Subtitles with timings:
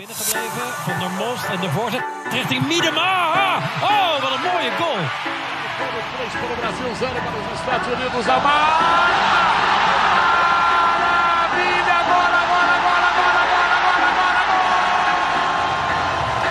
[0.00, 0.66] binnengebleven.
[0.86, 2.04] Van der Most en de voorzet
[2.36, 3.12] richting Miedema.
[3.92, 5.02] Oh, wat een mooie goal.
[6.40, 8.24] Para o Brasil, zero para os Estados Unidos.
[8.26, 8.66] Maravilha!
[12.02, 14.42] Agora, agora, agora, agora, agora, agora, agora!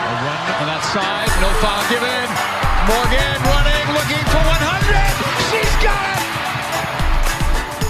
[0.09, 2.29] A run on that side, no foul given.
[2.89, 5.13] Morgan running, looking for 100.
[5.49, 6.27] She's got it!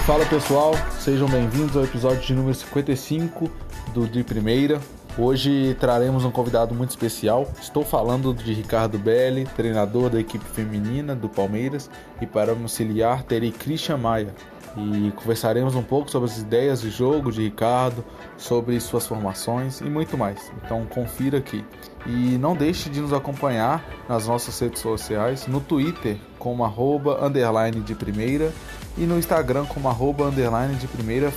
[0.06, 3.52] Fala pessoal, sejam bem-vindos ao episódio de número 55
[3.94, 4.99] do De Primeira.
[5.22, 7.46] Hoje traremos um convidado muito especial.
[7.62, 13.24] Estou falando de Ricardo Belli, treinador da equipe feminina do Palmeiras, e para me auxiliar
[13.24, 14.34] terei Christian Maia.
[14.78, 18.02] E conversaremos um pouco sobre as ideias de jogo de Ricardo,
[18.38, 20.54] sobre suas formações e muito mais.
[20.64, 21.66] Então confira aqui.
[22.06, 27.82] E não deixe de nos acompanhar nas nossas redes sociais, no Twitter como arroba underline
[27.82, 28.54] de primeira
[28.98, 31.30] e no Instagram como arroba underline de primeira.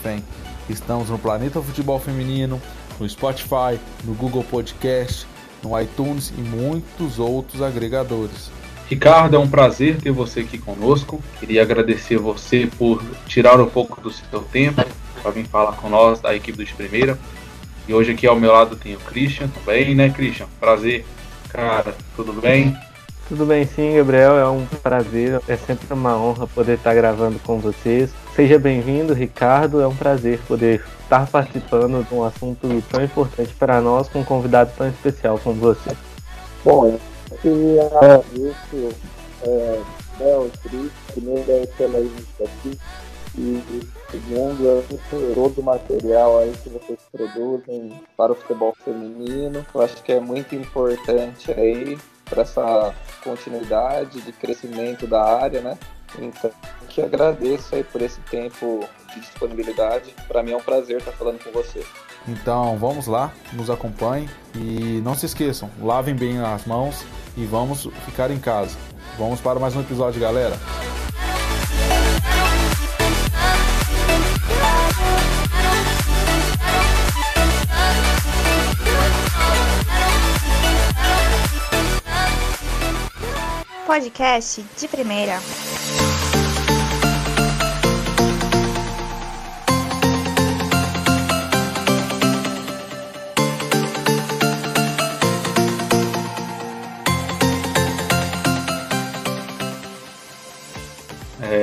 [0.69, 2.63] Estamos no Planeta Futebol Feminino,
[2.99, 5.27] no Spotify, no Google Podcast,
[5.63, 8.51] no iTunes e muitos outros agregadores.
[8.89, 11.23] Ricardo, é um prazer ter você aqui conosco.
[11.41, 14.85] Queria agradecer você por tirar um pouco do seu tempo
[15.23, 17.19] para vir falar com nós da equipe do de primeira.
[17.89, 20.47] E hoje aqui ao meu lado tem o Christian também, né, Christian?
[20.61, 21.05] Prazer,
[21.49, 22.77] cara, tudo bem?
[23.29, 27.59] Tudo bem sim, Gabriel, é um prazer, é sempre uma honra poder estar gravando com
[27.59, 28.11] vocês.
[28.37, 33.81] Seja bem-vindo, Ricardo, é um prazer poder estar participando de um assunto tão importante para
[33.83, 35.95] nós com um convidado tão especial como você.
[36.65, 36.99] Bom,
[37.45, 38.97] eu agradecer
[39.43, 39.81] é,
[40.19, 42.77] Bel e Cris, primeiro pela iniciativa
[43.37, 43.63] e
[44.11, 49.67] segundo é todo o material aí que vocês produzem para o futebol feminino.
[49.75, 55.79] Eu acho que é muito importante aí para essa continuidade de crescimento da área, né?
[56.19, 56.51] Então,
[56.93, 60.15] que agradeço aí por esse tempo de disponibilidade.
[60.29, 61.85] Para mim é um prazer estar falando com você.
[62.29, 67.05] Então vamos lá, nos acompanhem e não se esqueçam, lavem bem as mãos
[67.37, 68.77] e vamos ficar em casa.
[69.19, 70.57] Vamos para mais um episódio, galera.
[83.87, 85.39] Podcast de primeira.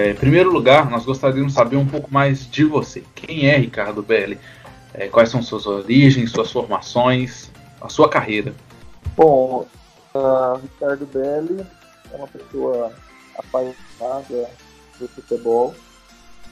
[0.10, 3.04] É, em primeiro lugar, nós gostaríamos de saber um pouco mais de você.
[3.14, 4.40] Quem é Ricardo Belli?
[4.92, 8.56] É, quais são suas origens, suas formações, a sua carreira?
[9.16, 9.68] Bom,
[10.16, 11.64] uh, Ricardo Belli
[12.12, 12.92] é uma pessoa
[13.38, 14.50] apaixonada
[14.98, 15.76] por futebol.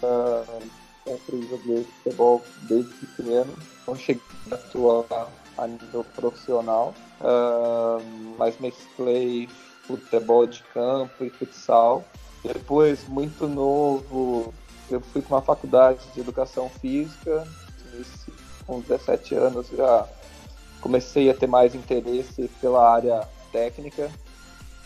[0.03, 0.61] Uh,
[1.03, 3.53] sempre joguei futebol desde pequeno.
[3.87, 8.03] Não cheguei a atuar a nível profissional, uh,
[8.37, 9.49] mas mesclei
[9.87, 12.05] futebol de campo e futsal.
[12.53, 14.53] Depois, muito novo,
[14.89, 17.47] eu fui para uma faculdade de educação física.
[18.65, 20.07] Com 17 anos já
[20.81, 24.09] comecei a ter mais interesse pela área técnica.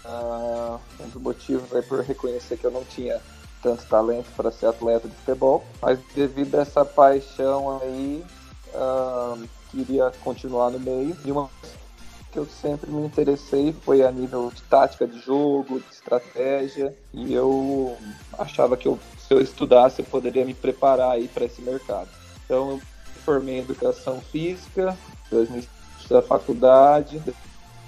[0.04, 3.22] Uh, um dos motivos é por reconhecer que eu não tinha
[3.62, 8.26] tanto talento para ser atleta de futebol, mas devido a essa paixão aí,
[8.74, 11.16] uh, queria continuar no meio.
[11.24, 11.50] E uma
[12.31, 17.34] que eu sempre me interessei foi a nível de tática de jogo, de estratégia, e
[17.34, 17.97] eu
[18.40, 22.09] achava que eu, se eu estudasse eu poderia me preparar aí para esse mercado.
[22.46, 22.81] Então eu me
[23.25, 24.97] formei em educação física,
[25.30, 25.69] 2005
[26.09, 27.22] da faculdade,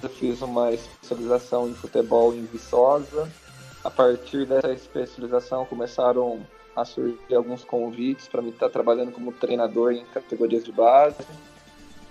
[0.02, 3.30] eu fiz uma especialização em futebol em Viçosa.
[3.84, 6.42] A partir dessa especialização começaram
[6.76, 11.18] a surgir alguns convites para mim estar trabalhando como treinador em categorias de base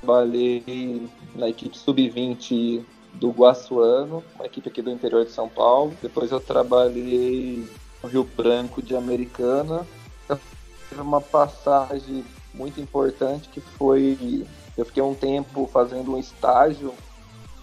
[0.03, 5.95] trabalhei na equipe sub-20 do Guaçuano, uma equipe aqui do interior de São Paulo.
[6.03, 7.69] Depois eu trabalhei
[8.03, 9.87] no Rio Branco de Americana.
[10.89, 14.47] Teve uma passagem muito importante que foi
[14.77, 16.95] eu fiquei um tempo fazendo um estágio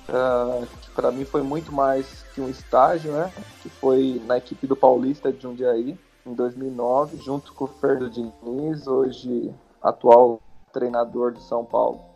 [0.07, 3.31] uh, que para mim foi muito mais que um estágio, né?
[3.61, 8.87] Que foi na equipe do Paulista de Jundiaí em 2009, junto com o Fernando Diniz,
[8.87, 10.39] hoje atual
[10.71, 12.08] treinador de São Paulo.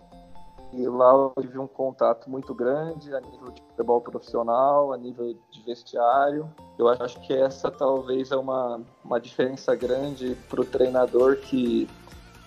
[0.76, 5.36] E lá eu tive um contato muito grande a nível de futebol profissional, a nível
[5.52, 6.50] de vestiário.
[6.80, 11.88] Eu acho que essa talvez é uma, uma diferença grande para o treinador que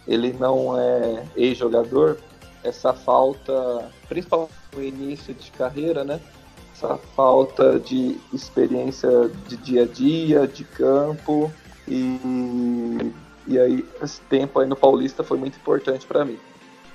[0.09, 2.19] ele não é ex-jogador.
[2.65, 6.21] Essa falta, principalmente no início de carreira, né?
[6.73, 11.49] Essa falta de experiência de dia a dia, de campo.
[11.87, 13.13] E,
[13.47, 16.39] e aí, esse tempo aí no Paulista foi muito importante para mim.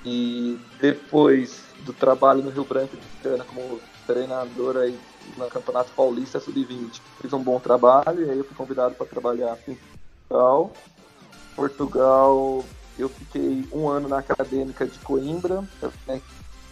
[0.04, 4.98] E depois do trabalho no Rio Branco de Cana como treinador aí
[5.36, 7.00] no Campeonato Paulista Sub-20.
[7.20, 9.78] Fiz um bom trabalho e aí eu fui convidado para trabalhar em
[10.28, 10.72] Portugal.
[11.54, 12.64] Portugal,
[12.98, 15.62] eu fiquei um ano na Acadêmica de Coimbra,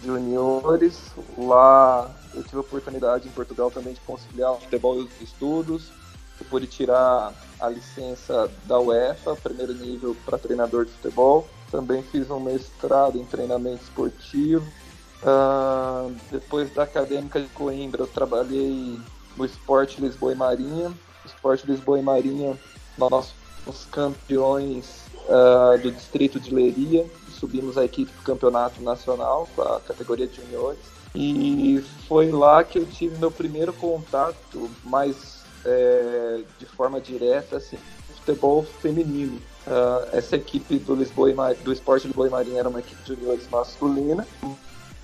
[0.02, 1.12] juniores.
[1.36, 5.90] Lá eu tive a oportunidade em Portugal também de conciliar o futebol e os estudos.
[6.40, 11.46] Eu pude tirar a licença da UEFA, primeiro nível para treinador de futebol.
[11.70, 14.66] Também fiz um mestrado em treinamento esportivo.
[15.22, 18.98] Uh, depois da Acadêmica de Coimbra, eu trabalhei
[19.36, 20.92] no Esporte Lisboa e Marinha.
[21.24, 22.58] Esporte Lisboa e Marinha,
[22.96, 23.32] nós
[23.64, 27.06] fomos campeões uh, do distrito de Leiria.
[27.38, 30.80] Subimos a equipe do campeonato nacional com a categoria de juniores.
[31.14, 37.78] E foi lá que eu tive meu primeiro contato mais é, de forma direta assim,
[38.16, 39.40] futebol feminino.
[39.70, 43.14] Uh, essa equipe do Lisboa e do Esporte Lisboa e Marinha era uma equipe de
[43.14, 44.26] juniores masculina,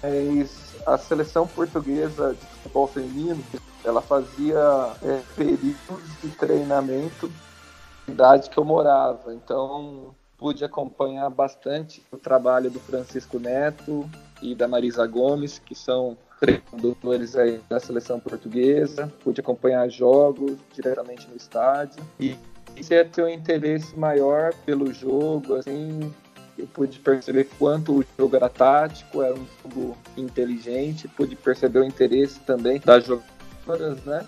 [0.03, 3.45] mas a seleção portuguesa de futebol feminino
[3.85, 4.59] ela fazia
[5.05, 12.69] é, períodos de treinamento na cidade que eu morava, então pude acompanhar bastante o trabalho
[12.69, 14.11] do Francisco Neto
[14.43, 21.29] e da Marisa Gomes, que são treinadores aí da seleção portuguesa, pude acompanhar jogos diretamente
[21.29, 22.37] no estádio e
[22.76, 26.12] comecei a ter um interesse maior pelo jogo, assim,
[26.58, 31.84] eu pude perceber quanto o jogo era tático, era um jogo inteligente, pude perceber o
[31.84, 34.26] interesse também das jogadoras, né?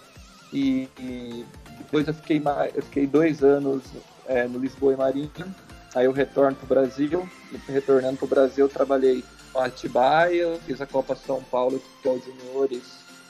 [0.51, 1.45] E, e
[1.77, 3.83] depois eu fiquei, mais, eu fiquei dois anos
[4.27, 5.55] é, no Lisboa e Marinha,
[5.95, 9.23] aí eu retorno para o Brasil, e retornando para o Brasil eu trabalhei
[9.55, 12.83] no Atibaia, fiz a Copa São Paulo que é os juniores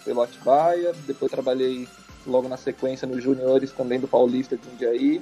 [0.04, 1.88] pelo Atibaia, depois trabalhei
[2.30, 5.20] logo na sequência nos juniores também do Paulista de Jundiaí.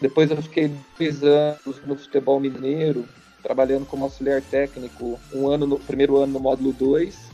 [0.00, 3.04] Depois eu fiquei dois anos no futebol mineiro,
[3.42, 7.32] trabalhando como auxiliar técnico, um ano no primeiro ano no módulo 2,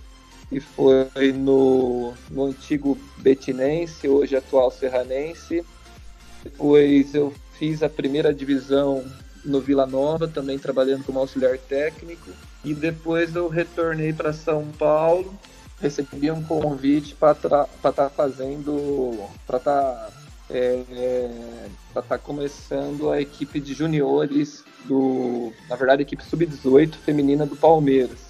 [0.50, 5.64] e foi no, no antigo Betinense, hoje atual Serranense.
[6.43, 9.05] Depois eu fiz a primeira divisão
[9.44, 12.31] no Vila Nova, também trabalhando como auxiliar técnico.
[12.64, 15.34] E depois eu retornei para São Paulo,
[15.80, 20.10] recebi um convite para estar tá fazendo, para estar tá,
[20.50, 21.30] é,
[21.88, 27.56] estar tá começando a equipe de juniores do, na verdade, a equipe sub-18 feminina do
[27.56, 28.28] Palmeiras.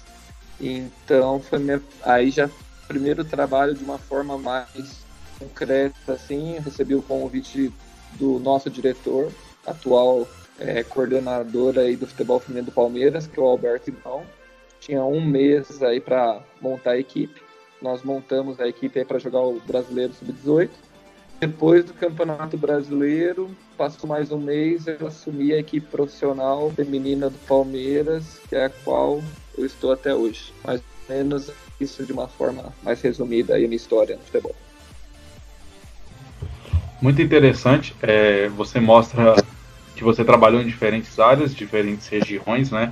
[0.59, 2.49] Então foi minha, aí já
[2.87, 5.05] primeiro trabalho de uma forma mais
[5.37, 7.71] concreta, assim, recebi o convite
[8.19, 9.31] do nosso diretor,
[9.65, 10.27] atual
[10.59, 14.23] é, coordenador aí do futebol feminino do Palmeiras, que é o Alberto Ibão.
[14.79, 17.41] Tinha um mês aí para montar a equipe.
[17.81, 20.69] Nós montamos a equipe aí para jogar o Brasileiro Sub-18.
[21.39, 27.37] Depois do Campeonato Brasileiro, passou mais um mês, eu assumi a equipe profissional feminina do
[27.47, 29.21] Palmeiras, que é a qual
[29.57, 30.53] eu estou até hoje.
[30.65, 31.49] Mais ou menos
[31.79, 34.55] isso de uma forma mais resumida aí a minha história no futebol.
[37.01, 37.95] Muito interessante.
[38.01, 39.35] É, você mostra
[39.95, 42.91] que você trabalhou em diferentes áreas, diferentes regiões, né?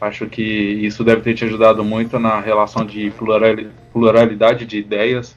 [0.00, 3.12] Acho que isso deve ter te ajudado muito na relação de
[3.92, 5.36] pluralidade de ideias.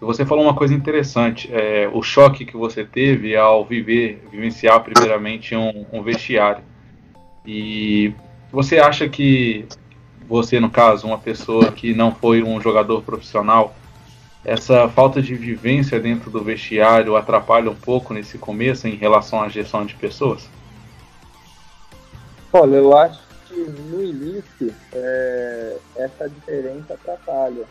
[0.00, 5.56] Você falou uma coisa interessante, é, o choque que você teve ao viver, vivenciar primeiramente
[5.56, 6.62] um, um vestiário.
[7.44, 8.12] E
[8.52, 9.66] você acha que
[10.28, 13.74] você, no caso, uma pessoa que não foi um jogador profissional,
[14.44, 19.48] essa falta de vivência dentro do vestiário atrapalha um pouco nesse começo em relação à
[19.48, 20.48] gestão de pessoas?
[22.52, 27.64] Olha, eu acho que no início é, essa diferença atrapalha,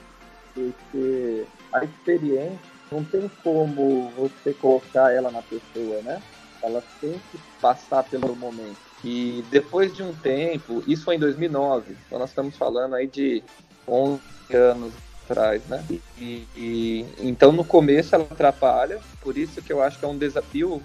[0.53, 2.59] porque a experiência
[2.91, 6.21] não tem como você colocar ela na pessoa, né?
[6.61, 8.77] Ela tem que passar pelo momento.
[9.03, 13.43] E depois de um tempo, isso foi em 2009, então nós estamos falando aí de
[13.87, 14.21] 11
[14.53, 14.93] anos
[15.25, 15.83] atrás, né?
[15.89, 20.17] E, e, então no começo ela atrapalha, por isso que eu acho que é um
[20.17, 20.81] desafio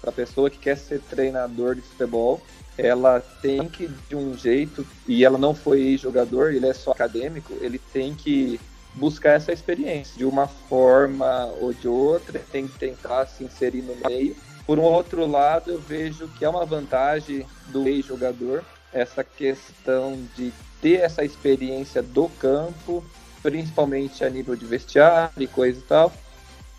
[0.00, 2.40] para a pessoa que quer ser treinador de futebol.
[2.78, 7.54] Ela tem que, de um jeito, e ela não foi jogador, ele é só acadêmico,
[7.60, 8.60] ele tem que
[8.94, 13.96] buscar essa experiência de uma forma ou de outra, tem que tentar se inserir no
[14.08, 14.36] meio.
[14.66, 20.52] Por um outro lado, eu vejo que é uma vantagem do ex-jogador essa questão de
[20.80, 23.04] ter essa experiência do campo,
[23.42, 26.12] principalmente a nível de vestiário e coisa e tal.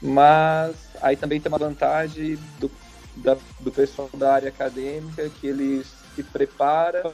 [0.01, 2.71] Mas aí também tem uma vantagem do,
[3.17, 7.11] da, do pessoal da área acadêmica que eles se prepara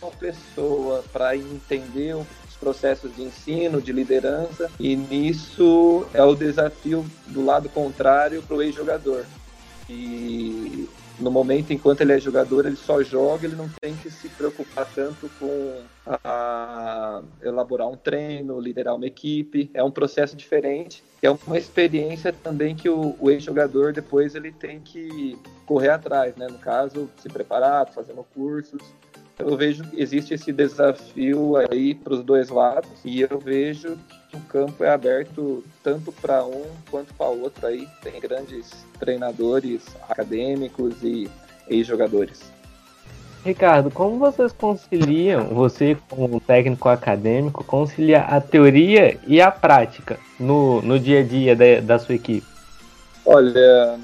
[0.00, 7.04] uma pessoa para entender os processos de ensino, de liderança, e nisso é o desafio
[7.26, 9.24] do lado contrário para o ex-jogador.
[9.88, 14.28] E no momento enquanto ele é jogador, ele só joga, ele não tem que se
[14.28, 19.70] preocupar tanto com a, elaborar um treino, liderar uma equipe.
[19.74, 21.02] É um processo diferente.
[21.22, 26.46] É uma experiência também que o, o ex-jogador depois ele tem que correr atrás, né?
[26.48, 28.80] No caso, se preparar, fazendo cursos.
[29.38, 34.17] Eu vejo que existe esse desafio aí para os dois lados e eu vejo que
[34.32, 37.88] o campo é aberto tanto para um quanto para o outro aí.
[38.02, 41.28] Tem grandes treinadores acadêmicos e
[41.68, 42.52] ex-jogadores.
[43.44, 50.82] Ricardo, como vocês conciliam, você como técnico acadêmico, conciliar a teoria e a prática no,
[50.82, 52.46] no dia a dia da, da sua equipe?
[53.24, 53.98] Olha,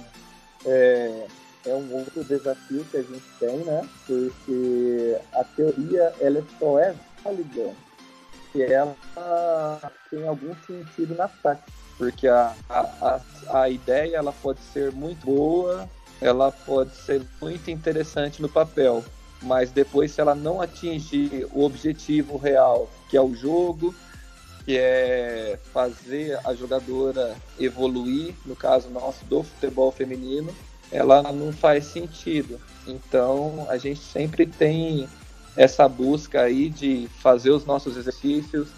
[0.65, 1.27] é,
[1.67, 3.83] é um outro desafio que a gente tem, né?
[4.07, 7.73] Porque a teoria, ela só é válida
[8.55, 8.97] se ela
[10.09, 11.73] tem algum sentido na prática.
[11.99, 12.81] Porque a, a,
[13.51, 15.89] a, a ideia, ela pode ser muito boa,
[16.21, 19.05] ela pode ser muito interessante no papel,
[19.43, 23.95] mas depois se ela não atingir o objetivo real, que é o jogo,
[24.65, 30.55] que é fazer a jogadora evoluir, no caso nosso do futebol feminino,
[30.91, 32.61] ela não faz sentido.
[32.87, 35.09] Então a gente sempre tem
[35.57, 38.69] essa busca aí de fazer os nossos exercícios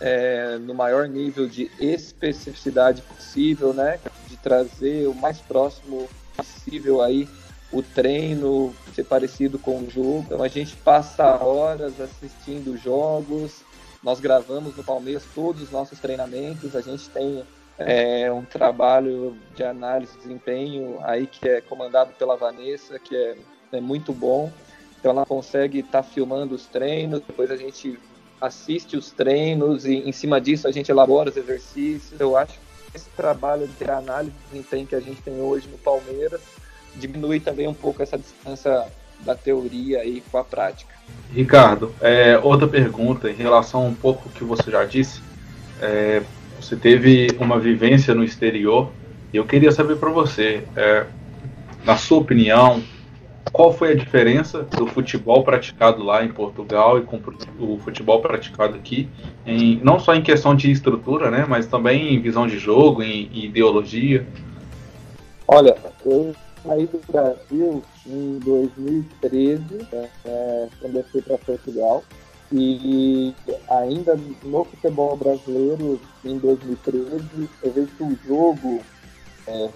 [0.00, 3.98] é, no maior nível de especificidade possível, né?
[4.28, 7.28] De trazer o mais próximo possível aí
[7.70, 10.24] o treino ser parecido com o jogo.
[10.26, 13.62] Então a gente passa horas assistindo jogos.
[14.02, 16.76] Nós gravamos no Palmeiras todos os nossos treinamentos.
[16.76, 17.44] A gente tem
[17.78, 23.36] é, um trabalho de análise de desempenho aí que é comandado pela Vanessa, que é,
[23.72, 24.50] é muito bom.
[24.98, 27.98] Então ela consegue estar tá filmando os treinos, depois a gente
[28.40, 32.20] assiste os treinos e em cima disso a gente elabora os exercícios.
[32.20, 35.78] Eu acho que esse trabalho de análise de desempenho que a gente tem hoje no
[35.78, 36.40] Palmeiras
[36.96, 38.86] diminui também um pouco essa distância
[39.20, 40.94] da teoria aí com a prática.
[41.32, 45.20] Ricardo, é, outra pergunta em relação um pouco que você já disse.
[45.80, 46.22] É,
[46.60, 48.90] você teve uma vivência no exterior
[49.32, 51.06] e eu queria saber para você, é,
[51.84, 52.82] na sua opinião,
[53.52, 57.20] qual foi a diferença do futebol praticado lá em Portugal e com
[57.58, 59.08] o futebol praticado aqui,
[59.46, 63.28] em, não só em questão de estrutura, né, mas também em visão de jogo, em,
[63.32, 64.26] em ideologia?
[65.46, 69.62] Olha, eu saí do Brasil em 2013,
[69.92, 72.04] é, é, quando eu fui para Portugal.
[72.50, 73.34] E
[73.68, 78.80] ainda no futebol brasileiro, em 2013, eu vejo que o jogo,
[79.46, 79.68] é,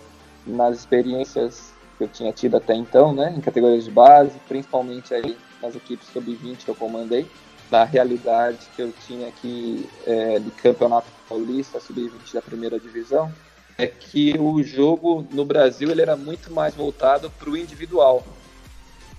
[0.47, 1.72] nas experiências
[2.03, 6.09] que eu tinha tido até então, né, em categorias de base, principalmente aí nas equipes
[6.09, 7.27] sub-20 que eu comandei,
[7.71, 13.33] da realidade que eu tinha aqui é, de campeonato paulista, sub-20 da primeira divisão,
[13.79, 18.23] é que o jogo no Brasil ele era muito mais voltado para o individual.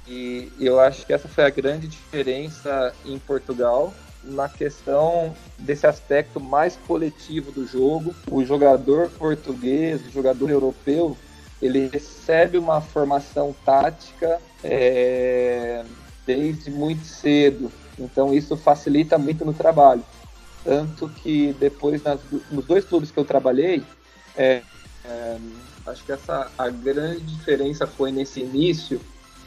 [0.07, 6.39] E eu acho que essa foi a grande diferença em Portugal na questão desse aspecto
[6.39, 8.13] mais coletivo do jogo.
[8.29, 11.17] O jogador português, o jogador europeu,
[11.63, 15.83] ele recebe uma formação tática é,
[16.25, 17.71] desde muito cedo.
[17.97, 20.03] Então isso facilita muito no trabalho.
[20.63, 22.19] Tanto que depois, nas,
[22.51, 23.83] nos dois clubes que eu trabalhei,
[24.35, 24.61] é,
[25.05, 25.37] é,
[25.87, 28.99] acho que essa a grande diferença foi nesse início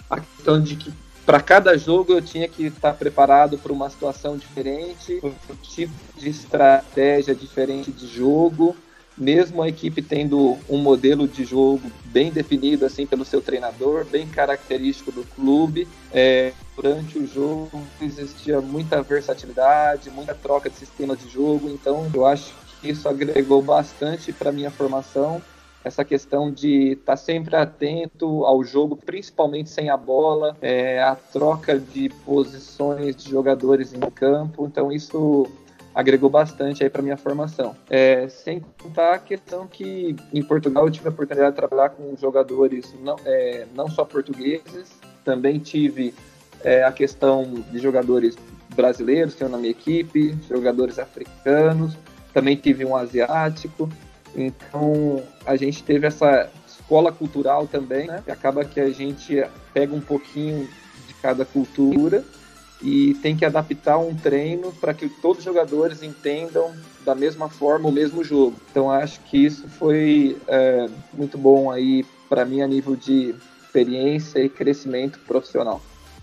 [0.09, 0.93] a questão de que
[1.25, 6.29] para cada jogo eu tinha que estar preparado para uma situação diferente, um tipo de
[6.29, 8.77] estratégia diferente de jogo,
[9.17, 14.27] mesmo a equipe tendo um modelo de jogo bem definido assim pelo seu treinador, bem
[14.29, 15.89] característico do clube.
[16.13, 22.27] É, durante o jogo existia muita versatilidade, muita troca de sistema de jogo, então eu
[22.27, 25.41] acho que isso agregou bastante para minha formação
[25.87, 31.15] essa questão de estar tá sempre atento ao jogo, principalmente sem a bola, é, a
[31.15, 34.67] troca de posições de jogadores em campo.
[34.67, 35.47] Então isso
[35.97, 37.75] agregou bastante aí para minha formação.
[37.89, 42.15] É, sem contar a questão que em Portugal eu tive a oportunidade de trabalhar com
[42.19, 44.91] jogadores não, é, não só portugueses,
[45.25, 46.13] também tive
[46.63, 48.37] é, a questão de jogadores
[48.75, 51.97] brasileiros que eu na minha equipe, jogadores africanos,
[52.35, 53.89] também tive um asiático.
[54.37, 58.23] Então, a gente teve essa escola cultural também, né?
[58.29, 60.69] acaba que a gente pega um pouquinho
[61.09, 62.23] de cada cultura
[62.83, 66.73] e tem que adaptar um treino para que todos os jogadores entendam
[67.05, 68.57] da mesma forma o mesmo jogo.
[68.71, 74.41] Então, acho que isso foi é, muito bom aí para mim a nível de experiência
[74.41, 75.81] e crescimento profissional.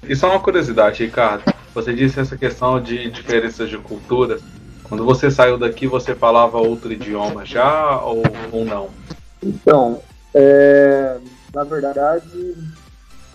[0.08, 1.44] E só uma curiosidade, Ricardo.
[1.74, 4.42] Você disse essa questão de diferenças de culturas.
[4.84, 8.90] Quando você saiu daqui, você falava outro idioma já ou, ou não?
[9.42, 10.02] Então,
[10.34, 11.18] é,
[11.54, 12.56] na verdade,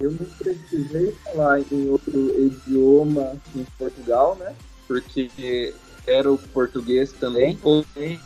[0.00, 4.55] eu não precisei falar em outro idioma em Portugal, né?
[4.88, 5.75] porque
[6.07, 7.57] era o português também.
[7.57, 8.19] Porém,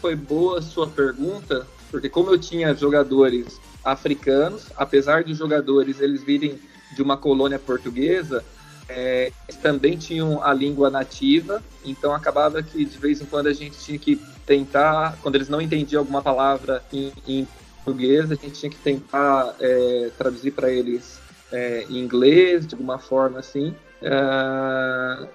[0.00, 6.22] foi boa a sua pergunta, porque como eu tinha jogadores africanos, apesar dos jogadores eles
[6.22, 6.58] virem
[6.94, 8.44] de uma colônia portuguesa,
[8.88, 9.30] é,
[9.62, 13.98] também tinham a língua nativa, então acabava que de vez em quando a gente tinha
[13.98, 17.46] que tentar, quando eles não entendiam alguma palavra em, em
[17.88, 21.18] português, a gente tinha que tentar é, traduzir para eles
[21.52, 23.74] é, em inglês, de alguma forma assim.
[24.02, 25.28] Uh,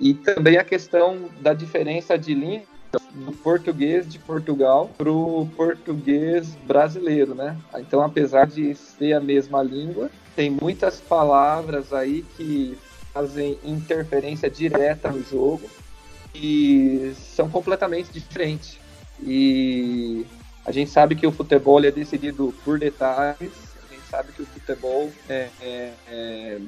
[0.00, 2.66] e também a questão da diferença de língua
[3.14, 7.56] do português de Portugal para o português brasileiro, né?
[7.76, 12.78] Então, apesar de ser a mesma língua, tem muitas palavras aí que
[13.12, 15.68] fazem interferência direta no jogo
[16.34, 18.78] e são completamente diferentes.
[19.22, 20.24] E
[20.68, 23.50] a gente sabe que o futebol é decidido por detalhes,
[23.82, 26.60] a gente sabe que o futebol é, é, é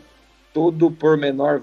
[0.55, 0.97] todo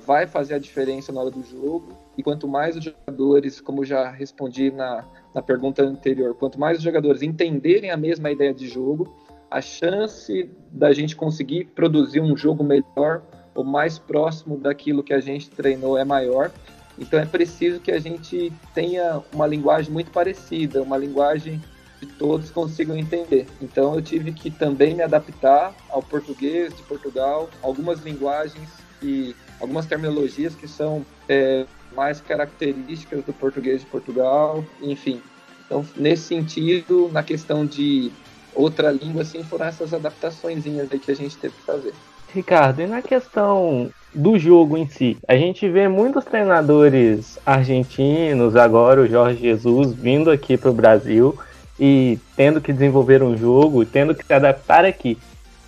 [0.05, 1.97] vai fazer a diferença na hora do jogo.
[2.15, 5.03] E quanto mais os jogadores, como já respondi na,
[5.33, 9.11] na pergunta anterior, quanto mais os jogadores entenderem a mesma ideia de jogo,
[9.49, 13.23] a chance da gente conseguir produzir um jogo melhor
[13.55, 16.51] ou mais próximo daquilo que a gente treinou é maior.
[16.99, 21.59] Então é preciso que a gente tenha uma linguagem muito parecida, uma linguagem
[21.99, 23.47] que todos consigam entender.
[23.61, 28.69] Então eu tive que também me adaptar ao português de Portugal, algumas linguagens
[29.01, 35.21] e algumas terminologias que são é, mais características do português de Portugal, enfim.
[35.65, 38.11] Então, nesse sentido, na questão de
[38.55, 41.93] outra língua, assim, foram essas adaptações aí que a gente teve que fazer.
[42.33, 45.17] Ricardo, e na questão do jogo em si?
[45.27, 51.37] A gente vê muitos treinadores argentinos, agora o Jorge Jesus, vindo aqui para o Brasil
[51.79, 55.17] e tendo que desenvolver um jogo, tendo que se adaptar aqui.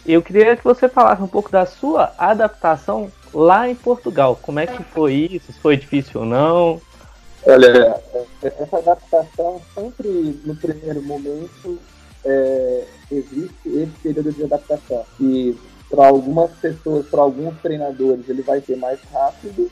[0.06, 4.40] Eu queria que você falasse um pouco da sua adaptação lá em Portugal.
[4.42, 5.52] Como é que foi isso?
[5.52, 6.82] Se foi difícil ou não?
[7.46, 8.02] Olha,
[8.42, 11.80] essa adaptação sempre no primeiro momento
[12.26, 15.06] é, existe esse período de adaptação.
[15.20, 15.56] E
[15.90, 19.70] para algumas pessoas, para alguns treinadores, ele vai ser mais rápido,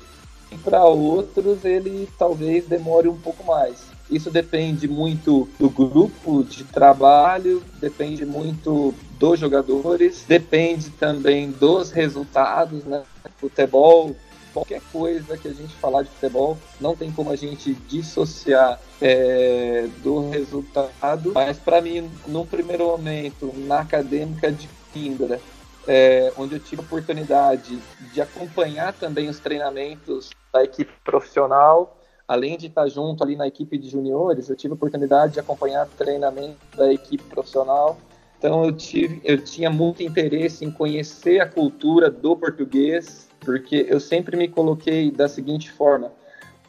[0.52, 3.97] e para outros ele talvez demore um pouco mais.
[4.10, 12.86] Isso depende muito do grupo de trabalho, depende muito dos jogadores, depende também dos resultados,
[12.86, 13.04] né?
[13.38, 14.16] Futebol,
[14.54, 19.88] qualquer coisa que a gente falar de futebol, não tem como a gente dissociar é,
[20.02, 21.34] do resultado.
[21.34, 25.40] Mas para mim, num primeiro momento, na acadêmica de Coimbra,
[25.88, 27.80] é, onde eu tive a oportunidade
[28.14, 31.97] de acompanhar também os treinamentos da equipe profissional,
[32.28, 35.88] além de estar junto ali na equipe de juniores, eu tive a oportunidade de acompanhar
[35.98, 37.98] treinamento da equipe profissional.
[38.38, 44.00] Então eu tive, eu tinha muito interesse em conhecer a cultura do português, porque eu
[44.00, 46.12] sempre me coloquei da seguinte forma: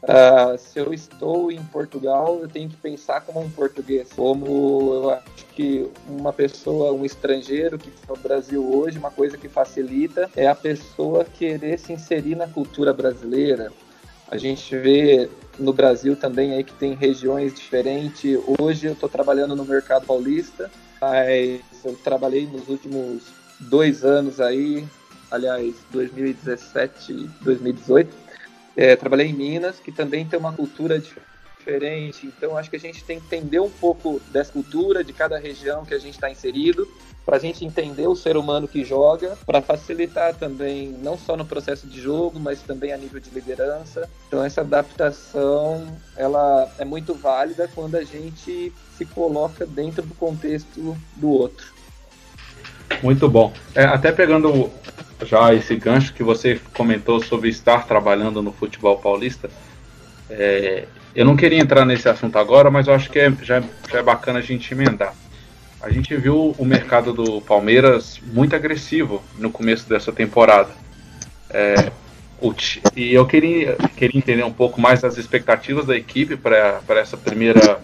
[0.04, 5.10] uh, se eu estou em Portugal, eu tenho que pensar como um português, como eu
[5.10, 10.30] acho que uma pessoa, um estrangeiro que está no Brasil hoje, uma coisa que facilita
[10.36, 13.70] é a pessoa querer se inserir na cultura brasileira,
[14.30, 18.38] a gente vê no Brasil também aí que tem regiões diferentes.
[18.58, 23.24] Hoje eu estou trabalhando no mercado paulista, mas eu trabalhei nos últimos
[23.60, 24.86] dois anos aí,
[25.30, 28.14] aliás, 2017 e 2018.
[28.76, 32.26] É, trabalhei em Minas, que também tem uma cultura diferente.
[32.26, 35.84] Então acho que a gente tem que entender um pouco dessa cultura de cada região
[35.84, 36.88] que a gente está inserido
[37.28, 41.44] para a gente entender o ser humano que joga, para facilitar também, não só no
[41.44, 44.08] processo de jogo, mas também a nível de liderança.
[44.26, 45.86] Então, essa adaptação
[46.16, 51.66] ela é muito válida quando a gente se coloca dentro do contexto do outro.
[53.02, 53.52] Muito bom.
[53.74, 54.70] É, até pegando
[55.26, 59.50] já esse gancho que você comentou sobre estar trabalhando no futebol paulista,
[60.30, 63.62] é, eu não queria entrar nesse assunto agora, mas eu acho que é, já,
[63.92, 65.14] já é bacana a gente emendar
[65.80, 70.70] a gente viu o mercado do Palmeiras muito agressivo no começo dessa temporada.
[71.50, 71.90] É,
[72.96, 77.80] e eu queria, queria entender um pouco mais as expectativas da equipe para essa primeira,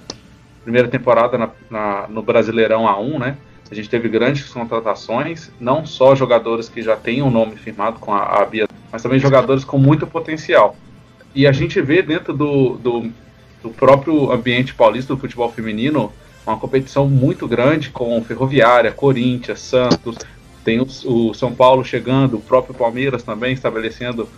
[0.63, 3.37] primeira temporada na, na, no Brasileirão A1, né?
[3.71, 8.13] A gente teve grandes contratações, não só jogadores que já têm um nome firmado com
[8.13, 10.77] a, a Bia, mas também jogadores com muito potencial.
[11.35, 13.11] E a gente vê dentro do, do,
[13.63, 16.13] do próprio ambiente paulista do futebol feminino
[16.47, 20.17] uma competição muito grande com Ferroviária, Corinthians, Santos,
[20.65, 24.29] tem o, o, São Paulo chegando, o próprio Palmeiras também estabelecendo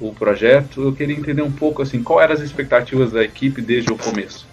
[0.00, 0.82] o projeto.
[0.82, 4.46] Eu queria entender um pouco assim, qual eram as expectativas da equipe desde o começo.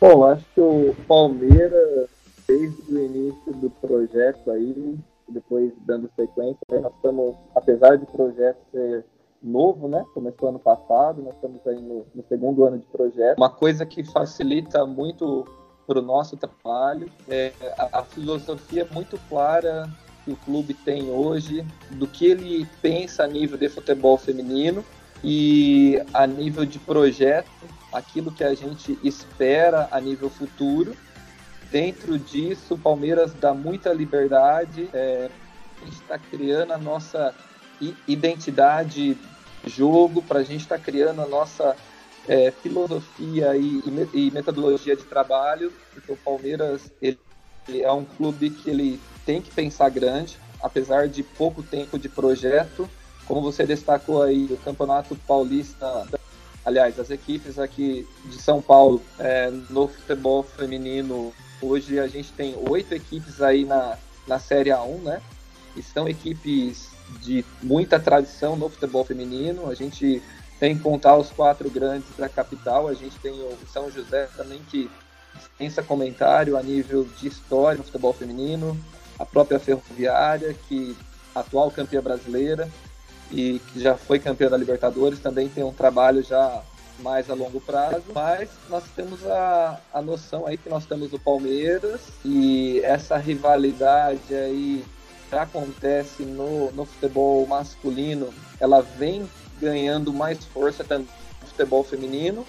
[0.00, 2.08] Bom, acho que o Palmeiras,
[2.46, 4.96] desde o início do projeto aí,
[5.28, 9.04] depois dando sequência, nós estamos, apesar de projeto ser
[9.42, 10.04] novo, né?
[10.14, 13.36] Começou ano passado, nós estamos aí no, no segundo ano de projeto.
[13.36, 15.46] Uma coisa que facilita muito
[15.88, 19.88] para o nosso trabalho é a, a filosofia muito clara
[20.22, 24.84] que o clube tem hoje, do que ele pensa a nível de futebol feminino
[25.24, 27.48] e a nível de projeto,
[27.90, 30.94] aquilo que a gente espera a nível futuro.
[31.72, 35.30] Dentro disso, o Palmeiras dá muita liberdade, é,
[35.80, 37.34] a gente está criando a nossa
[38.06, 39.14] identidade
[39.64, 41.74] de jogo, para a gente estar tá criando a nossa
[42.28, 47.18] é, filosofia e, e, metodologia de trabalho, porque o Palmeiras ele,
[47.66, 52.08] ele é um clube que ele tem que pensar grande, apesar de pouco tempo de
[52.08, 52.88] projeto.
[53.26, 56.06] Como você destacou aí, o Campeonato Paulista,
[56.64, 62.54] aliás, as equipes aqui de São Paulo é, no futebol feminino, hoje a gente tem
[62.68, 65.22] oito equipes aí na, na Série A1, né?
[65.74, 66.90] E são equipes
[67.22, 69.68] de muita tradição no futebol feminino.
[69.68, 70.22] A gente
[70.58, 72.88] que contar os quatro grandes da capital.
[72.88, 74.90] A gente tem o São José também, que
[75.34, 78.76] dispensa comentário a nível de história no futebol feminino
[79.18, 80.96] a própria Ferroviária, que
[81.34, 82.68] atual campeã brasileira
[83.30, 86.62] e que já foi campeã da Libertadores, também tem um trabalho já
[87.00, 91.18] mais a longo prazo, mas nós temos a, a noção aí que nós temos o
[91.18, 94.84] Palmeiras e essa rivalidade aí
[95.28, 99.28] que acontece no, no futebol masculino, ela vem
[99.60, 101.08] ganhando mais força também
[101.40, 102.46] no futebol feminino,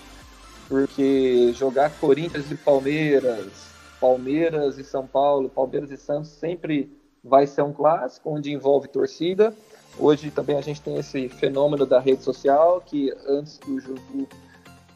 [0.67, 3.69] porque jogar Corinthians e Palmeiras,
[3.99, 6.91] Palmeiras e São Paulo, Palmeiras e Santos sempre
[7.23, 9.53] vai ser um clássico onde envolve torcida.
[9.97, 14.29] Hoje também a gente tem esse fenômeno da rede social que antes do jogo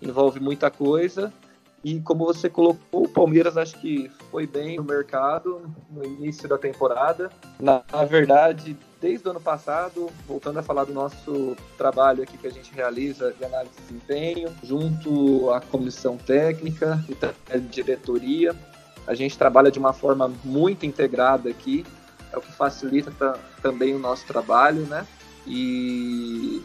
[0.01, 1.33] envolve muita coisa.
[1.83, 6.57] E como você colocou, o Palmeiras acho que foi bem no mercado no início da
[6.57, 7.29] temporada.
[7.59, 12.51] Na, verdade, desde o ano passado, voltando a falar do nosso trabalho aqui que a
[12.51, 17.03] gente realiza de análise de desempenho, junto à comissão técnica
[17.53, 18.55] e diretoria,
[19.05, 21.85] a gente trabalha de uma forma muito integrada aqui,
[22.31, 23.11] é o que facilita
[23.61, 25.05] também o nosso trabalho, né?
[25.45, 26.63] E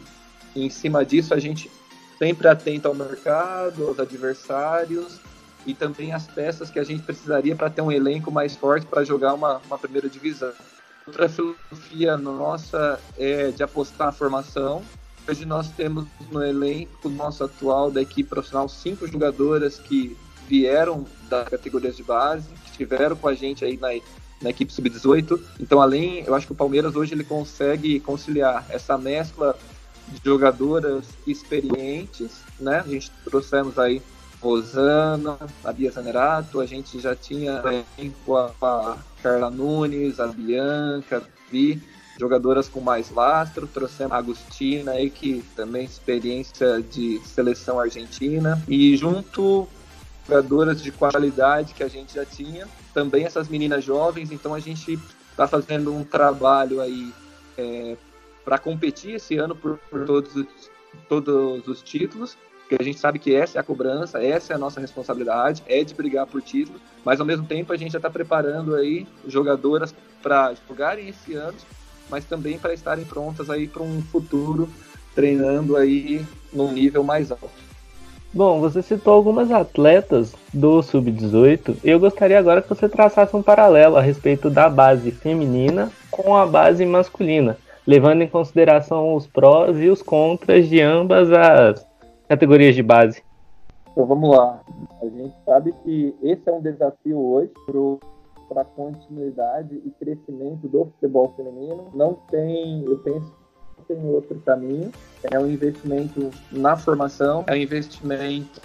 [0.55, 1.69] em cima disso a gente
[2.19, 5.19] sempre atenta ao mercado, aos adversários
[5.65, 9.05] e também as peças que a gente precisaria para ter um elenco mais forte para
[9.05, 10.51] jogar uma, uma primeira divisão.
[11.07, 14.83] Outra filosofia nossa é de apostar na formação.
[15.27, 21.47] Hoje nós temos no elenco nosso atual da equipe profissional cinco jogadoras que vieram das
[21.47, 23.89] categorias de base, que estiveram com a gente aí na,
[24.41, 25.39] na equipe sub-18.
[25.59, 29.57] Então, além, eu acho que o Palmeiras hoje ele consegue conciliar essa mescla
[30.23, 32.79] jogadoras experientes, né?
[32.79, 34.01] A gente trouxemos aí
[34.41, 37.61] Rosana, a Bia Zanerato, a gente já tinha
[38.25, 41.81] com a, Carla Nunes, a Bianca, a Vi,
[42.17, 48.95] jogadoras com mais lastro, trouxemos a Agostina aí, que também experiência de seleção argentina, e
[48.95, 49.67] junto
[50.25, 54.97] jogadoras de qualidade que a gente já tinha, também essas meninas jovens, então a gente
[55.31, 57.11] está fazendo um trabalho aí
[57.57, 57.97] é,
[58.49, 60.47] para competir esse ano por, por todos, os,
[61.07, 64.59] todos os títulos, porque a gente sabe que essa é a cobrança, essa é a
[64.59, 68.09] nossa responsabilidade, é de brigar por título, mas ao mesmo tempo a gente já está
[68.09, 71.57] preparando aí jogadoras para jogarem esse ano,
[72.09, 74.67] mas também para estarem prontas aí para um futuro
[75.13, 77.51] treinando aí num nível mais alto.
[78.33, 83.43] Bom, você citou algumas atletas do Sub-18 e eu gostaria agora que você traçasse um
[83.43, 87.55] paralelo a respeito da base feminina com a base masculina,
[87.89, 91.83] levando em consideração os prós e os contras de ambas as
[92.27, 93.23] categorias de base.
[93.91, 94.61] Então vamos lá.
[95.01, 97.51] A gente sabe que esse é um desafio hoje
[98.47, 101.87] para a continuidade e crescimento do futebol feminino.
[101.95, 103.33] Não tem, eu penso
[103.87, 104.91] tem outro caminho,
[105.31, 108.61] é um investimento na formação, é um investimento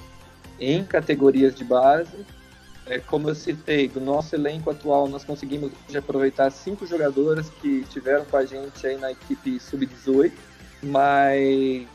[0.60, 2.26] em categorias de base.
[2.86, 8.26] É, como eu citei, do nosso elenco atual, nós conseguimos aproveitar cinco jogadoras que tiveram
[8.26, 10.32] com a gente aí na equipe sub-18,
[10.82, 11.86] mas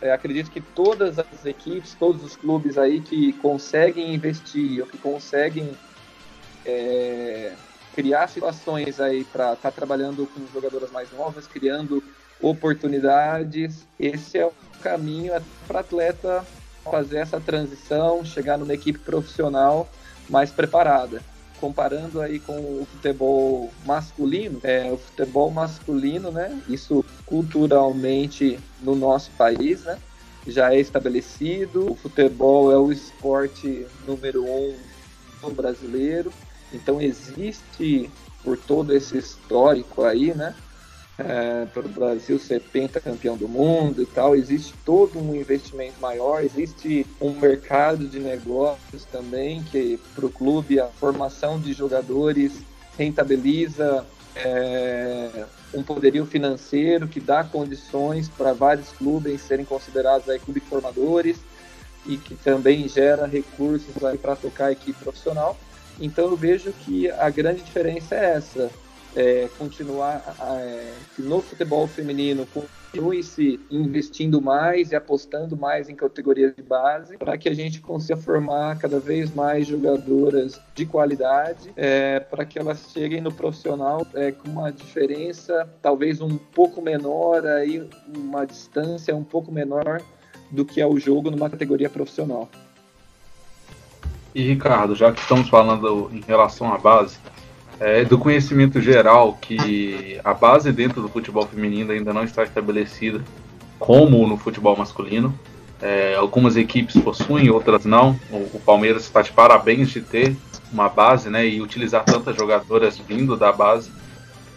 [0.00, 4.98] é, acredito que todas as equipes, todos os clubes aí que conseguem investir ou que
[4.98, 5.70] conseguem
[6.66, 7.54] é,
[7.94, 12.04] criar situações aí para estar tá trabalhando com jogadoras mais novas, criando
[12.42, 13.86] oportunidades.
[13.98, 15.32] Esse é o caminho
[15.66, 16.46] para atleta
[16.84, 19.88] fazer essa transição, chegar numa equipe profissional
[20.28, 21.22] mais preparada.
[21.60, 26.60] Comparando aí com o futebol masculino, é, o futebol masculino, né?
[26.68, 29.98] Isso culturalmente no nosso país, né?
[30.46, 31.92] Já é estabelecido.
[31.92, 34.76] O futebol é o esporte número um
[35.40, 36.30] do brasileiro.
[36.72, 38.10] Então existe
[38.44, 40.54] por todo esse histórico aí, né?
[41.18, 46.44] É, para o Brasil ser pentacampeão do mundo e tal, existe todo um investimento maior,
[46.44, 52.60] existe um mercado de negócios também que para o clube a formação de jogadores
[52.98, 60.64] rentabiliza é, um poderio financeiro que dá condições para vários clubes serem considerados aí clubes
[60.64, 61.38] formadores
[62.04, 65.56] e que também gera recursos para tocar a equipe profissional.
[65.98, 68.70] Então eu vejo que a grande diferença é essa
[69.16, 70.22] é, continuar
[70.60, 77.16] é, no futebol feminino continue se investindo mais e apostando mais em categorias de base
[77.16, 82.58] para que a gente consiga formar cada vez mais jogadoras de qualidade é, para que
[82.58, 89.16] elas cheguem no profissional é, com uma diferença talvez um pouco menor aí uma distância
[89.16, 90.02] um pouco menor
[90.50, 92.48] do que é o jogo numa categoria profissional.
[94.34, 97.18] E Ricardo, já que estamos falando em relação à base,
[97.78, 103.22] é, do conhecimento geral que a base dentro do futebol feminino ainda não está estabelecida
[103.78, 105.38] como no futebol masculino.
[105.80, 108.18] É, algumas equipes possuem, outras não.
[108.30, 110.34] O, o, Palmeiras está de parabéns de ter
[110.72, 113.90] uma base né, e utilizar tantas jogadoras vindo da base.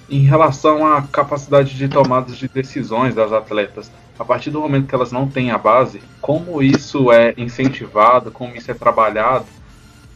[0.10, 4.96] Em relação à capacidade de tomadas de decisões das atletas, a partir do momento que
[4.96, 9.46] elas não têm a base, como isso é incentivado, como isso é trabalhado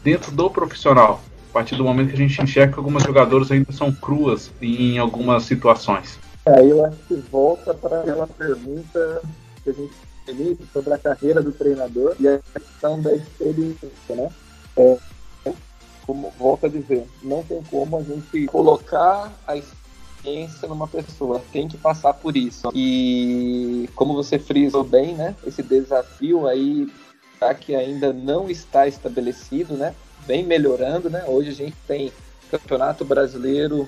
[0.04, 1.22] dentro do profissional?
[1.54, 5.44] Partir do momento que a gente enxerga que algumas jogadoras ainda são cruas em algumas
[5.44, 6.20] situações.
[6.46, 9.22] Aí eu acho que volta para aquela pergunta
[9.64, 9.94] que a gente
[10.26, 14.30] fez sobre a carreira do treinador e a questão da experiência, né?
[14.76, 14.98] É,
[16.06, 21.68] como volta a dizer, não tem como a gente colocar a experiência numa pessoa, tem
[21.68, 22.70] que passar por isso.
[22.74, 25.36] E como você frisou bem, né?
[25.46, 26.92] Esse desafio aí
[27.40, 29.94] tá, que ainda não está estabelecido, né?
[30.26, 31.24] Vem melhorando, né?
[31.28, 32.12] Hoje a gente tem
[32.50, 33.88] Campeonato Brasileiro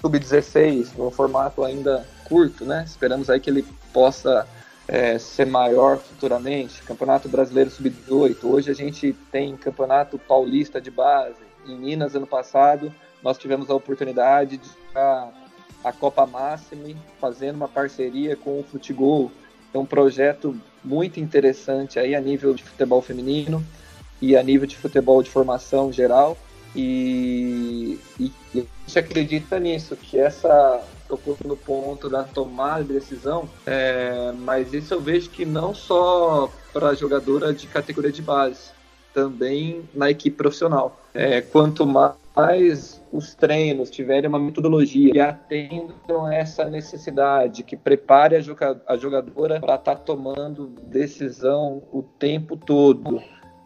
[0.00, 2.84] Sub-16, num formato ainda curto, né?
[2.86, 4.46] Esperamos aí que ele possa
[4.86, 6.82] é, ser maior futuramente.
[6.82, 8.44] Campeonato Brasileiro Sub-18.
[8.44, 11.42] Hoje a gente tem Campeonato Paulista de Base.
[11.66, 15.32] Em Minas, ano passado, nós tivemos a oportunidade de jogar
[15.82, 19.32] a Copa Máxima fazendo uma parceria com o Futegol.
[19.72, 23.64] É um projeto muito interessante aí a nível de futebol feminino
[24.24, 26.36] e a nível de futebol de formação geral.
[26.74, 32.94] E, e, e a gente acredita nisso, que essa tocou no ponto da tomada de
[32.94, 38.72] decisão, é, mas isso eu vejo que não só para jogadora de categoria de base,
[39.12, 40.98] também na equipe profissional.
[41.14, 48.96] É, quanto mais os treinos tiverem uma metodologia que atendam essa necessidade, que prepare a
[48.96, 53.22] jogadora para estar tá tomando decisão o tempo todo,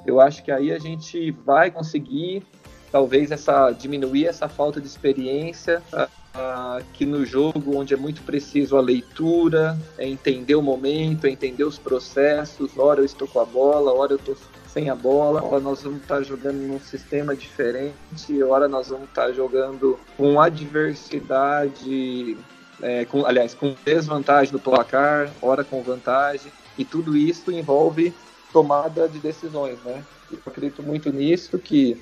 [0.07, 2.43] eu acho que aí a gente vai conseguir
[2.91, 8.77] talvez essa diminuir essa falta de experiência uh, que no jogo onde é muito preciso
[8.77, 13.45] a leitura, é entender o momento, é entender os processos, hora eu estou com a
[13.45, 14.37] bola, hora eu estou
[14.69, 19.33] sem a bola, hora nós vamos estar jogando num sistema diferente, hora nós vamos estar
[19.33, 22.37] jogando com adversidade,
[22.81, 28.15] é, com, aliás, com desvantagem no placar, hora com vantagem, e tudo isso envolve
[28.53, 30.05] tomada de decisões, né?
[30.31, 32.01] Eu acredito muito nisso, que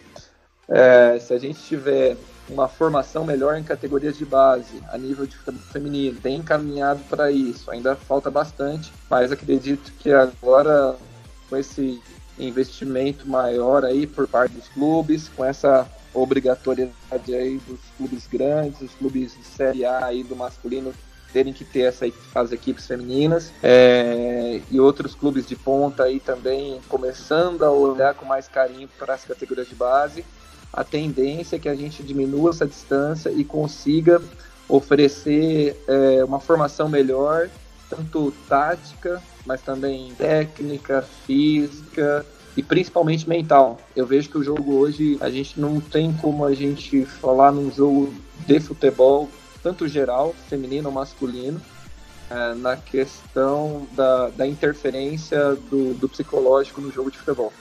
[0.68, 2.16] é, se a gente tiver
[2.48, 5.36] uma formação melhor em categorias de base, a nível de
[5.72, 10.96] feminino, tem encaminhado para isso, ainda falta bastante, mas acredito que agora,
[11.48, 12.00] com esse
[12.38, 18.94] investimento maior aí por parte dos clubes, com essa obrigatoriedade aí dos clubes grandes, os
[18.94, 20.92] clubes de Série A aí do masculino
[21.32, 26.80] terem que ter essa, as equipes femininas é, e outros clubes de ponta aí também
[26.88, 30.24] começando a olhar com mais carinho para as categorias de base.
[30.72, 34.20] A tendência é que a gente diminua essa distância e consiga
[34.68, 37.48] oferecer é, uma formação melhor,
[37.88, 43.78] tanto tática, mas também técnica, física e principalmente mental.
[43.94, 47.70] Eu vejo que o jogo hoje a gente não tem como a gente falar num
[47.70, 48.12] jogo
[48.46, 49.28] de futebol
[49.66, 51.60] tanto geral, feminino ou masculino,
[52.30, 57.52] é, na questão da, da interferência do, do psicológico no jogo de futebol.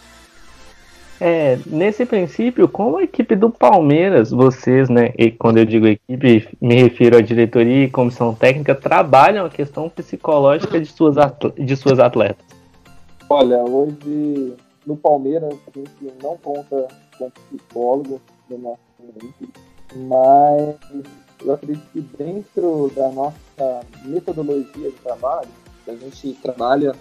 [1.20, 6.48] É, nesse princípio, como a equipe do Palmeiras, vocês, né, e quando eu digo equipe,
[6.62, 11.16] me refiro à diretoria e comissão técnica, trabalham a questão psicológica de suas,
[11.58, 12.46] de suas atletas?
[13.28, 14.54] Olha, hoje
[14.86, 16.88] no Palmeiras a gente não conta
[17.18, 19.50] com psicólogo momento,
[19.96, 25.50] mas eu acredito que dentro da nossa metodologia de trabalho,
[25.88, 26.96] a gente trabalha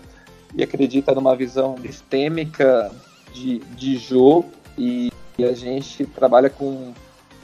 [0.54, 2.90] e acredita numa visão sistêmica
[3.32, 6.92] de, de jogo e, e a gente trabalha com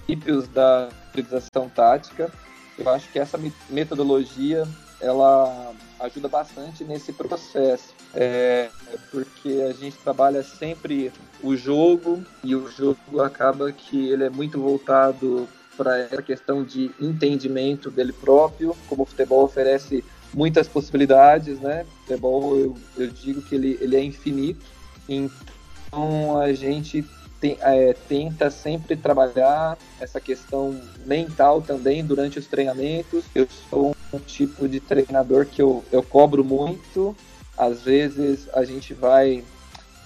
[0.06, 2.30] princípios da utilização tática.
[2.78, 4.66] Eu acho que essa metodologia
[5.00, 8.68] ela ajuda bastante nesse processo, é,
[9.10, 14.60] porque a gente trabalha sempre o jogo e o jogo acaba que ele é muito
[14.60, 21.84] voltado para a questão de entendimento dele próprio, como o futebol oferece muitas possibilidades, né?
[21.84, 24.64] O futebol, eu, eu digo que ele, ele é infinito,
[25.08, 27.04] então a gente
[27.40, 33.24] tem, é, tenta sempre trabalhar essa questão mental também durante os treinamentos.
[33.34, 37.16] Eu sou um tipo de treinador que eu, eu cobro muito,
[37.56, 39.42] às vezes a gente vai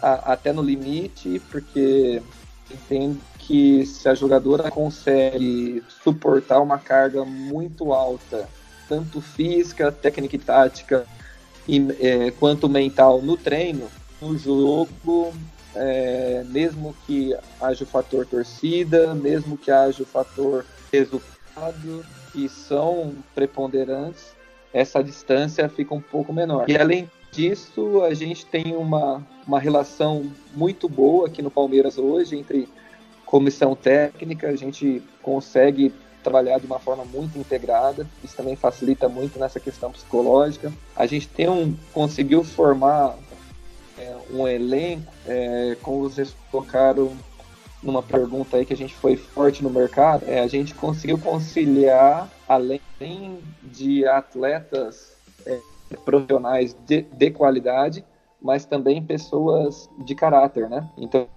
[0.00, 2.22] a, até no limite, porque
[2.70, 8.48] entendo que se a jogadora consegue suportar uma carga muito alta,
[8.88, 11.06] tanto física, técnica e tática,
[11.68, 13.88] e, é, quanto mental no treino,
[14.20, 15.32] no jogo,
[15.74, 23.14] é, mesmo que haja o fator torcida, mesmo que haja o fator resultado, que são
[23.34, 24.32] preponderantes,
[24.72, 26.68] essa distância fica um pouco menor.
[26.68, 32.36] E além disso, a gente tem uma, uma relação muito boa aqui no Palmeiras hoje
[32.36, 32.68] entre
[33.26, 39.38] comissão técnica, a gente consegue trabalhar de uma forma muito integrada, isso também facilita muito
[39.38, 40.72] nessa questão psicológica.
[40.96, 43.16] A gente tem um, conseguiu formar
[43.98, 47.12] é, um elenco, é, como vocês colocaram
[47.82, 52.30] numa pergunta aí que a gente foi forte no mercado, é, a gente conseguiu conciliar,
[52.48, 52.80] além
[53.62, 55.12] de atletas
[55.44, 55.58] é,
[56.04, 58.02] profissionais de, de qualidade,
[58.40, 60.88] mas também pessoas de caráter, né?
[60.96, 61.28] Então,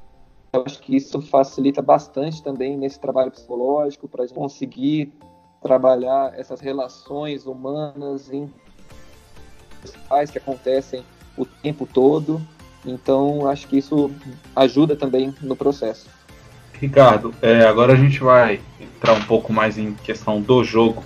[0.57, 5.13] eu acho que isso facilita bastante também nesse trabalho psicológico para a gente conseguir
[5.61, 8.51] trabalhar essas relações humanas em
[10.31, 11.03] que acontecem
[11.37, 12.41] o tempo todo.
[12.85, 14.11] Então, acho que isso
[14.55, 16.07] ajuda também no processo.
[16.73, 21.03] Ricardo, é, agora a gente vai entrar um pouco mais em questão do jogo,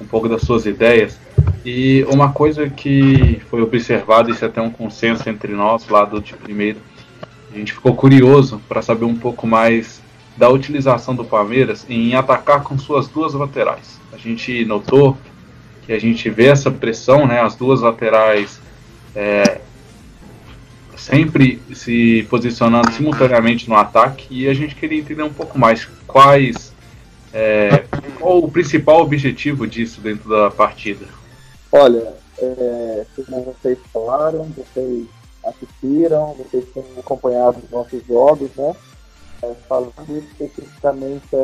[0.00, 1.18] um pouco das suas ideias.
[1.64, 6.20] E uma coisa que foi observada, isso é até um consenso entre nós, lá do
[6.20, 6.80] de primeiro,
[7.52, 10.00] a gente ficou curioso para saber um pouco mais
[10.36, 13.98] da utilização do Palmeiras em atacar com suas duas laterais.
[14.12, 15.16] A gente notou
[15.84, 18.60] que a gente vê essa pressão, né, as duas laterais
[19.14, 19.60] é,
[20.96, 26.72] sempre se posicionando simultaneamente no ataque e a gente queria entender um pouco mais quais
[27.32, 27.84] é,
[28.18, 31.06] qual o principal objetivo disso dentro da partida.
[31.72, 35.06] Olha, é, como vocês falaram, vocês
[35.44, 38.74] assistiram, vocês têm acompanhado os nossos jogos, né?
[39.42, 41.34] É, falando especificamente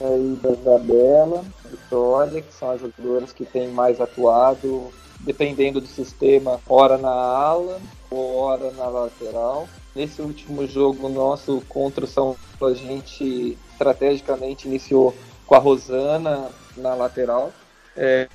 [0.00, 6.60] aí da Isabela, Vitória, que são as jogadoras que têm mais atuado, dependendo do sistema,
[6.68, 9.68] hora na ala ou hora na lateral.
[9.94, 15.14] Nesse último jogo nosso contra o São Paulo, a gente estrategicamente iniciou
[15.46, 17.52] com a Rosana na lateral.
[17.96, 18.28] É,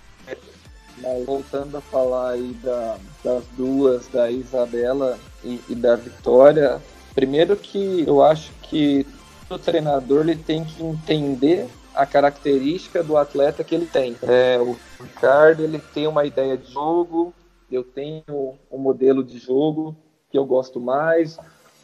[1.02, 2.98] mas voltando a falar aí da,
[3.28, 6.82] das duas, da Isabela e, e, da Vitória,
[7.14, 9.06] primeiro que eu acho que
[9.50, 14.16] o treinador ele tem que entender a característica do atleta que ele tem.
[14.22, 17.34] É, o Ricardo ele tem uma ideia de jogo,
[17.70, 18.24] eu tenho
[18.72, 19.94] um modelo de jogo
[20.32, 21.38] que eu gosto mais,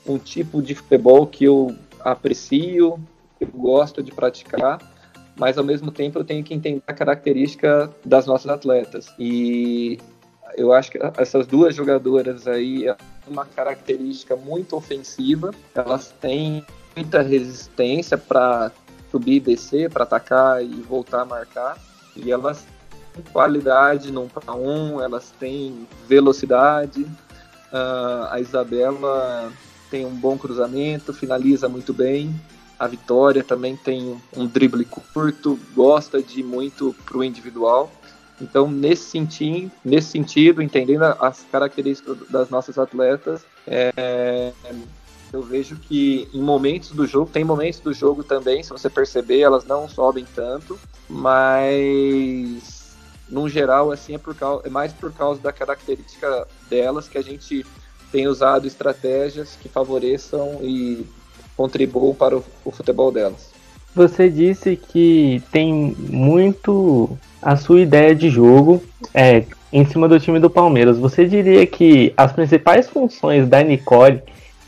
[0.07, 2.97] um tipo de futebol que eu aprecio,
[3.37, 4.79] que eu gosto de praticar
[5.35, 9.11] mas ao mesmo tempo eu tenho que entender a característica das nossas atletas.
[9.17, 9.97] E
[10.57, 12.95] eu acho que essas duas jogadoras aí é
[13.27, 18.71] uma característica muito ofensiva, elas têm muita resistência para
[19.11, 21.77] subir e descer, para atacar e voltar a marcar,
[22.15, 22.65] e elas
[23.13, 27.01] têm qualidade 1 para 1, elas têm velocidade.
[27.01, 29.51] Uh, a Isabela
[29.89, 32.33] tem um bom cruzamento, finaliza muito bem.
[32.79, 37.91] A Vitória também tem um drible curto, gosta de ir muito para o individual.
[38.41, 44.51] Então, nesse sentido, nesse sentido, entendendo as características das nossas atletas, é,
[45.31, 49.39] eu vejo que em momentos do jogo, tem momentos do jogo também, se você perceber,
[49.39, 52.83] elas não sobem tanto, mas
[53.29, 57.21] no geral, assim, é, por causa, é mais por causa da característica delas que a
[57.21, 57.65] gente
[58.11, 61.05] tem usado estratégias que favoreçam e
[61.57, 63.52] contribuam para o, o futebol delas.
[63.95, 68.81] Você disse que tem muito a sua ideia de jogo
[69.13, 70.97] é, em cima do time do Palmeiras.
[70.97, 74.21] Você diria que as principais funções da Nicole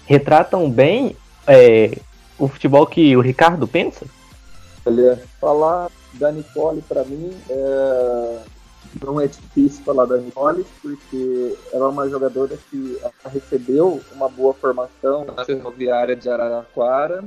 [0.05, 1.15] retratam bem
[1.47, 1.97] é,
[2.37, 4.05] o futebol que o Ricardo pensa?
[4.85, 8.39] Olha, falar da Nicole para mim é,
[9.03, 12.97] não é difícil falar da Nicole, porque ela é uma jogadora que
[13.31, 17.23] recebeu uma boa formação na Ferroviária de Araraquara,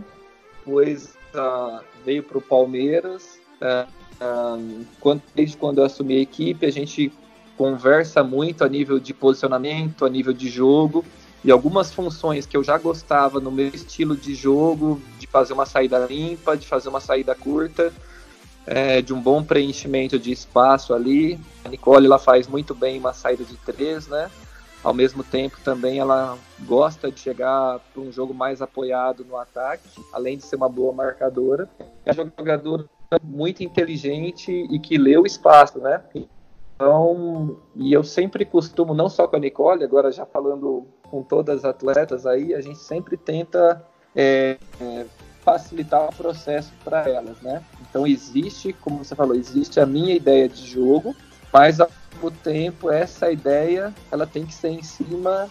[0.59, 7.12] depois uh, veio para o Palmeiras, uh, desde quando eu assumi a equipe, a gente
[7.56, 11.04] conversa muito a nível de posicionamento, a nível de jogo,
[11.44, 15.66] e algumas funções que eu já gostava no meu estilo de jogo, de fazer uma
[15.66, 17.92] saída limpa, de fazer uma saída curta,
[18.66, 21.38] é, de um bom preenchimento de espaço ali.
[21.64, 24.30] A Nicole ela faz muito bem uma saída de três, né?
[24.82, 29.88] Ao mesmo tempo também ela gosta de chegar para um jogo mais apoiado no ataque,
[30.12, 31.68] além de ser uma boa marcadora.
[32.04, 32.84] É uma jogadora
[33.22, 36.02] muito inteligente e que lê o espaço, né?
[36.76, 41.64] Então, e eu sempre costumo, não só com a Nicole, agora já falando com todas
[41.64, 45.06] as atletas aí, a gente sempre tenta é, é,
[45.40, 47.64] facilitar o processo para elas, né?
[47.88, 51.16] Então existe, como você falou, existe a minha ideia de jogo,
[51.52, 55.48] mas ao mesmo tempo essa ideia ela tem que ser em cima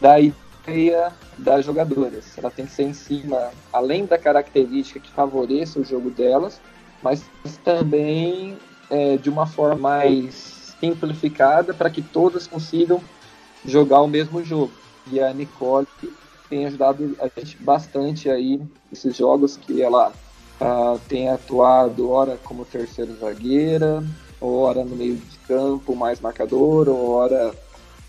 [0.00, 2.36] da ideia das jogadoras.
[2.36, 6.60] Ela tem que ser em cima, além da característica que favoreça o jogo delas,
[7.02, 7.24] mas
[7.64, 8.56] também
[8.90, 13.00] é, de uma forma mais simplificada para que todas consigam
[13.64, 14.72] jogar o mesmo jogo.
[15.10, 15.86] E a Nicole
[16.48, 20.12] tem ajudado a gente bastante aí nesses jogos que ela
[20.60, 24.02] uh, tem atuado ora como terceira zagueira,
[24.40, 27.54] ou ora no meio de campo mais marcador, ou ora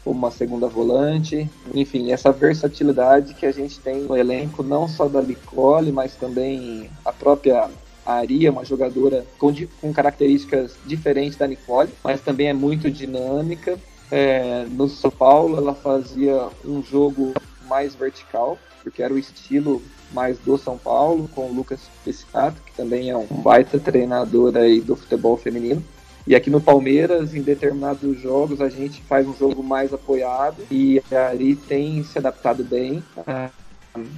[0.03, 1.49] como uma segunda volante.
[1.73, 6.89] Enfim, essa versatilidade que a gente tem no elenco, não só da Nicole, mas também
[7.05, 7.69] a própria
[8.05, 13.77] Ari, uma jogadora com, com características diferentes da Nicole, mas também é muito dinâmica.
[14.09, 17.33] É, no São Paulo, ela fazia um jogo
[17.67, 22.73] mais vertical, porque era o estilo mais do São Paulo, com o Lucas Piscato, que
[22.73, 25.81] também é um baita treinador aí do futebol feminino.
[26.25, 31.01] E aqui no Palmeiras, em determinados jogos, a gente faz um jogo mais apoiado e
[31.11, 33.03] a Ari tem se adaptado bem.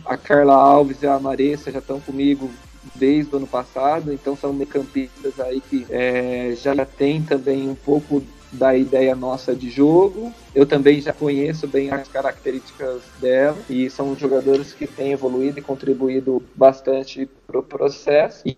[0.05, 2.49] A Carla Alves e a Maressa já estão comigo
[2.95, 8.21] desde o ano passado, então são meio-campistas aí que é, já tem também um pouco
[8.51, 10.31] da ideia nossa de jogo.
[10.53, 15.61] Eu também já conheço bem as características dela e são jogadores que têm evoluído e
[15.61, 18.43] contribuído bastante para o processo.
[18.45, 18.57] E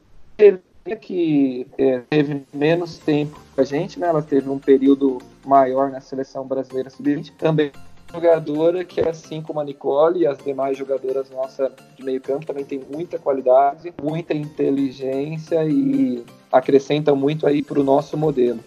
[0.93, 4.07] que é, teve menos tempo com a gente, né?
[4.07, 7.31] Ela teve um período maior na seleção brasileira sub-20.
[7.39, 7.71] Também
[8.13, 12.63] jogadora que, assim como a Nicole e as demais jogadoras nossas de meio campo, também
[12.63, 18.59] tem muita qualidade, muita inteligência e acrescenta muito aí para o nosso modelo.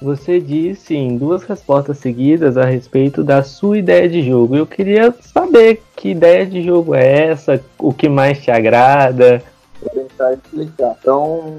[0.00, 4.56] Você disse em duas respostas seguidas a respeito da sua ideia de jogo.
[4.56, 9.42] Eu queria saber que ideia de jogo é essa, o que mais te agrada.
[10.20, 10.96] Tentar explicar.
[11.00, 11.58] Então,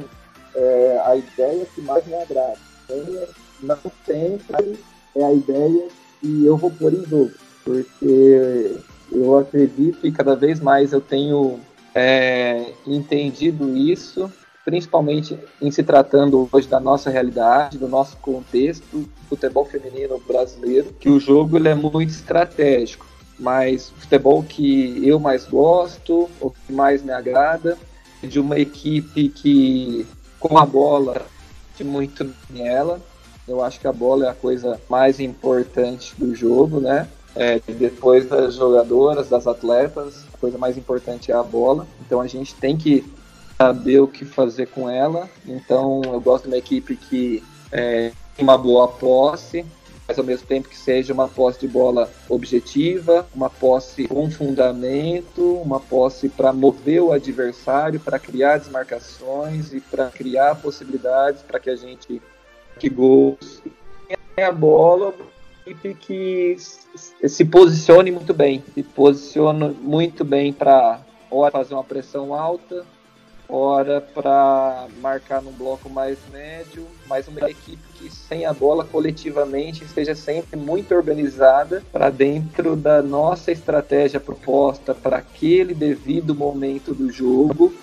[0.55, 2.57] é, a ideia que mais me agrada
[2.89, 3.27] é,
[3.63, 4.79] não sempre
[5.15, 5.87] é a ideia
[6.19, 7.31] que eu vou pôr em jogo,
[7.65, 8.77] porque
[9.11, 11.59] eu acredito e cada vez mais eu tenho
[11.95, 14.31] é, entendido isso
[14.63, 21.09] principalmente em se tratando hoje da nossa realidade, do nosso contexto, futebol feminino brasileiro, que
[21.09, 23.07] o jogo ele é muito estratégico,
[23.39, 27.75] mas futebol que eu mais gosto, o que mais me agrada,
[28.21, 30.05] de uma equipe que
[30.39, 31.25] com a bola
[31.83, 33.01] muito nela.
[33.47, 37.07] Eu acho que a bola é a coisa mais importante do jogo, né?
[37.35, 41.87] É, depois das jogadoras, das atletas, a coisa mais importante é a bola.
[42.05, 43.05] Então a gente tem que
[43.57, 45.29] saber o que fazer com ela.
[45.47, 49.65] Então eu gosto de uma equipe que é, tem uma boa posse,
[50.11, 55.55] mas ao mesmo tempo que seja uma posse de bola objetiva, uma posse com fundamento,
[55.55, 61.69] uma posse para mover o adversário, para criar desmarcações e para criar possibilidades para que
[61.69, 62.21] a gente
[62.77, 63.63] que gols.
[64.37, 65.13] E a bola
[65.65, 70.99] equipe que se posicione muito bem, se posiciona muito bem para
[71.53, 72.85] fazer uma pressão alta,
[73.51, 79.83] hora para marcar num bloco mais médio, mas uma equipe que sem a bola coletivamente
[79.83, 87.11] esteja sempre muito organizada para dentro da nossa estratégia proposta para aquele devido momento do
[87.11, 87.73] jogo,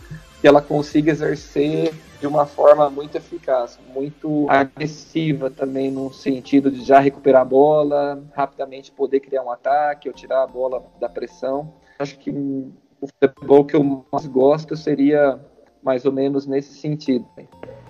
[0.41, 6.83] que ela consiga exercer de uma forma muito eficaz, muito agressiva também no sentido de
[6.83, 11.73] já recuperar a bola, rapidamente poder criar um ataque ou tirar a bola da pressão.
[11.99, 15.39] Acho que o futebol que eu mais gosto seria
[15.83, 17.25] mais ou menos nesse sentido.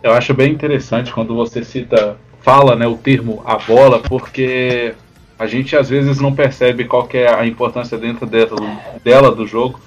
[0.02, 4.94] Eu acho bem interessante quando você cita, fala né, o termo a bola, porque
[5.38, 9.80] a gente às vezes não percebe qual é a importância dentro dela, do jogo.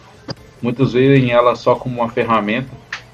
[0.61, 2.69] Muitos veem ela só como uma ferramenta,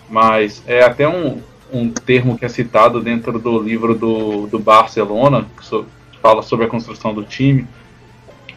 [0.09, 1.39] mas é até um,
[1.71, 5.85] um termo que é citado dentro do livro do, do Barcelona, que
[6.21, 7.67] fala sobre a construção do time.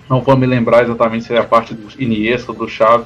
[0.09, 3.05] Não vou me lembrar exatamente se é a parte do Iniesta, do Xavi,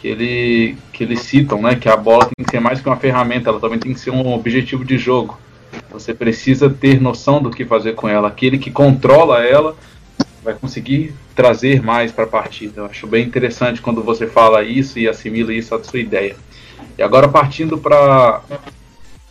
[0.00, 1.74] que, ele, que eles citam, né?
[1.74, 4.10] Que a bola tem que ser mais que uma ferramenta, ela também tem que ser
[4.10, 5.38] um objetivo de jogo.
[5.90, 8.28] Você precisa ter noção do que fazer com ela.
[8.28, 9.76] Aquele que controla ela
[10.42, 12.80] vai conseguir trazer mais para a partida.
[12.80, 16.34] Eu acho bem interessante quando você fala isso e assimila isso à sua ideia.
[16.96, 18.40] E agora partindo para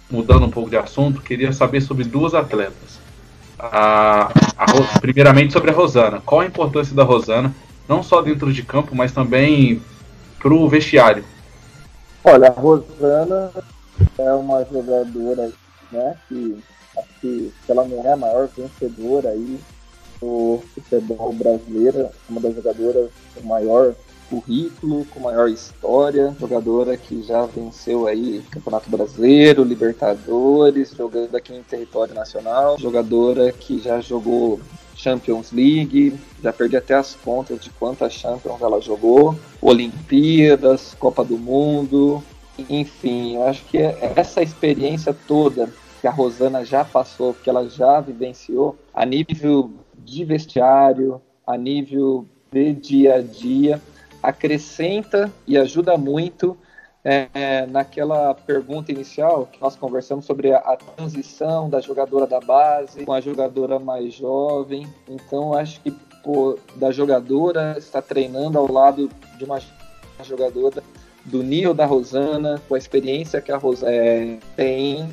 [0.10, 3.00] mudando um pouco de assunto, queria saber sobre duas atletas.
[3.58, 6.22] A, a, primeiramente sobre a Rosana.
[6.26, 7.54] Qual a importância da Rosana,
[7.88, 9.82] não só dentro de campo, mas também
[10.40, 11.24] para o vestiário?
[12.24, 13.52] Olha, a Rosana
[14.18, 15.52] é uma jogadora,
[15.92, 16.58] né, que
[16.98, 19.60] acho que ela não é a maior vencedora aí
[20.20, 23.10] do futebol brasileiro, é uma das jogadoras
[23.44, 23.94] maior
[24.30, 31.64] currículo, com maior história, jogadora que já venceu aí Campeonato Brasileiro, Libertadores, jogando aqui em
[31.64, 34.60] território nacional, jogadora que já jogou
[34.96, 41.38] Champions League, já perdi até as contas de quantas Champions ela jogou, Olimpíadas, Copa do
[41.38, 42.24] Mundo,
[42.70, 45.70] enfim, eu acho que é essa experiência toda
[46.02, 52.26] que a Rosana já passou, que ela já vivenciou, a nível de vestiário, a nível
[52.52, 53.82] de dia a dia,
[54.22, 56.58] acrescenta e ajuda muito
[57.04, 63.06] é, naquela pergunta inicial que nós conversamos sobre a, a, transição da jogadora da base
[63.06, 64.88] com a jogadora mais jovem.
[65.08, 65.92] Então, acho que
[66.24, 69.60] pô, da jogadora está treinando ao lado de uma
[70.24, 70.84] jogadora
[71.26, 75.10] do nível da Rosana, com a experiência que a Rosana é, tem,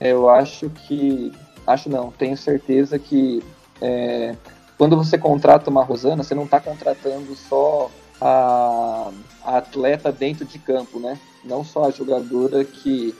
[0.00, 1.32] eu acho que.
[1.66, 3.42] Acho não, tenho certeza que
[3.80, 4.36] é,
[4.76, 7.90] quando você contrata uma Rosana, você não está contratando só
[8.24, 9.10] a,
[9.44, 11.20] a, atleta dentro de campo, né?
[11.44, 13.14] Não só a jogadora que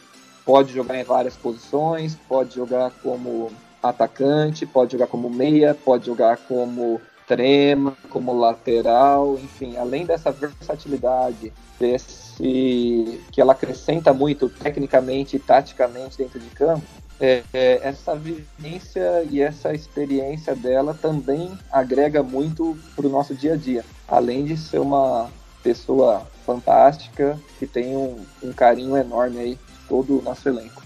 [0.46, 3.52] pode jogar em várias posições, pode jogar como
[3.82, 11.52] atacante, pode jogar como meia, pode jogar como trema, como lateral, enfim, além dessa versatilidade,
[11.78, 16.84] desse que ela acrescenta muito tecnicamente e taticamente dentro de campo,
[17.20, 23.52] é, é, essa vivência e essa experiência dela também agrega muito para o nosso dia
[23.52, 23.84] a dia.
[24.09, 25.28] Além de ser uma
[25.62, 30.82] pessoa fantástica que tem um, um carinho enorme aí todo o nosso elenco.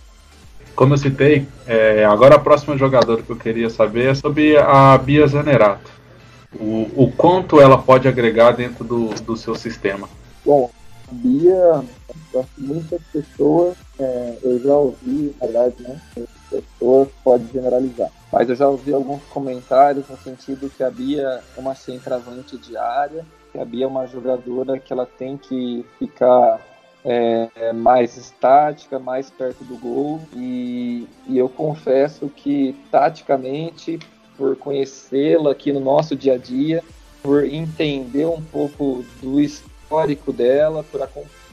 [0.75, 4.97] Como eu citei, é, agora a próxima jogadora que eu queria saber é sobre a
[4.97, 5.91] Bia Zanerato.
[6.55, 10.09] O, o quanto ela pode agregar dentro do, do seu sistema.
[10.45, 10.71] Bom,
[11.11, 11.83] Bia,
[12.57, 16.01] muitas pessoas, é, eu já ouvi, na verdade, né?
[16.49, 18.11] Pessoas pode generalizar.
[18.33, 23.25] Mas eu já ouvi alguns comentários no sentido que a Bia é uma centroavante diária,
[23.51, 26.61] que a Bia é uma jogadora que ela tem que ficar
[27.05, 30.21] é, mais estática, mais perto do gol.
[30.35, 33.99] E, e eu confesso que, taticamente,
[34.37, 36.85] por conhecê-la aqui no nosso dia a dia,
[37.23, 41.01] por entender um pouco do histórico dela, por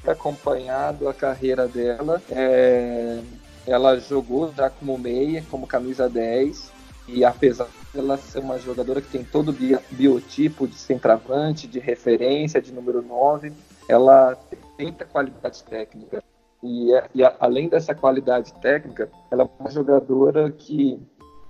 [0.06, 2.22] acompanhado a carreira dela.
[2.30, 3.20] É,
[3.68, 6.72] ela jogou já como meia, como camisa 10,
[7.08, 9.56] e apesar dela ser uma jogadora que tem todo o
[9.92, 13.52] biotipo de centroavante, de referência, de número 9,
[13.88, 16.24] ela tem muita qualidade técnica.
[16.64, 21.00] E, e a, além dessa qualidade técnica, ela é uma jogadora que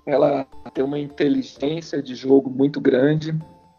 [0.04, 3.34] ela tem uma inteligência de jogo muito grande,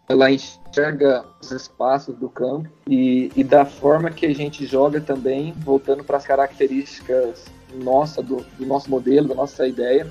[0.09, 5.53] ela enxerga os espaços do campo e, e da forma que a gente joga também,
[5.57, 7.45] voltando para as características
[7.77, 10.07] nossa do, do, nosso modelo, da nossa ideia.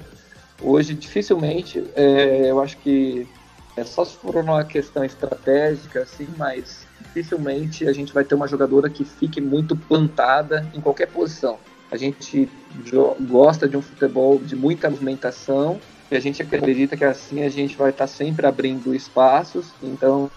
[0.60, 3.26] Hoje, dificilmente, é, eu acho que
[3.76, 8.48] é só se for uma questão estratégica, assim, mas dificilmente a gente vai ter uma
[8.48, 11.58] jogadora que fique muito plantada em qualquer posição.
[11.90, 12.48] A gente
[13.20, 15.78] gosta de um futebol de muita movimentação
[16.10, 19.72] e a gente acredita que assim a gente vai estar sempre abrindo espaços.
[19.82, 20.30] Então,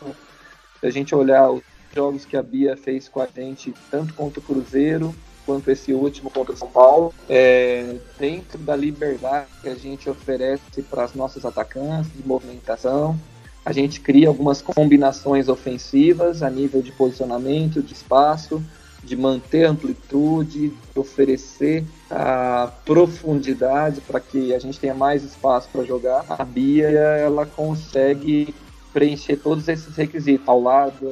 [0.79, 1.63] se a gente olhar os
[1.95, 5.15] jogos que a Bia fez com a gente, tanto contra o Cruzeiro
[5.49, 10.83] quanto esse último contra o São Paulo, é, dentro da liberdade que a gente oferece
[10.87, 13.19] para as nossas atacantes de movimentação,
[13.65, 18.63] a gente cria algumas combinações ofensivas a nível de posicionamento, de espaço,
[19.03, 25.83] de manter amplitude, de oferecer a profundidade para que a gente tenha mais espaço para
[25.83, 26.25] jogar.
[26.29, 28.53] A Bia ela consegue
[28.93, 31.11] preencher todos esses requisitos ao lado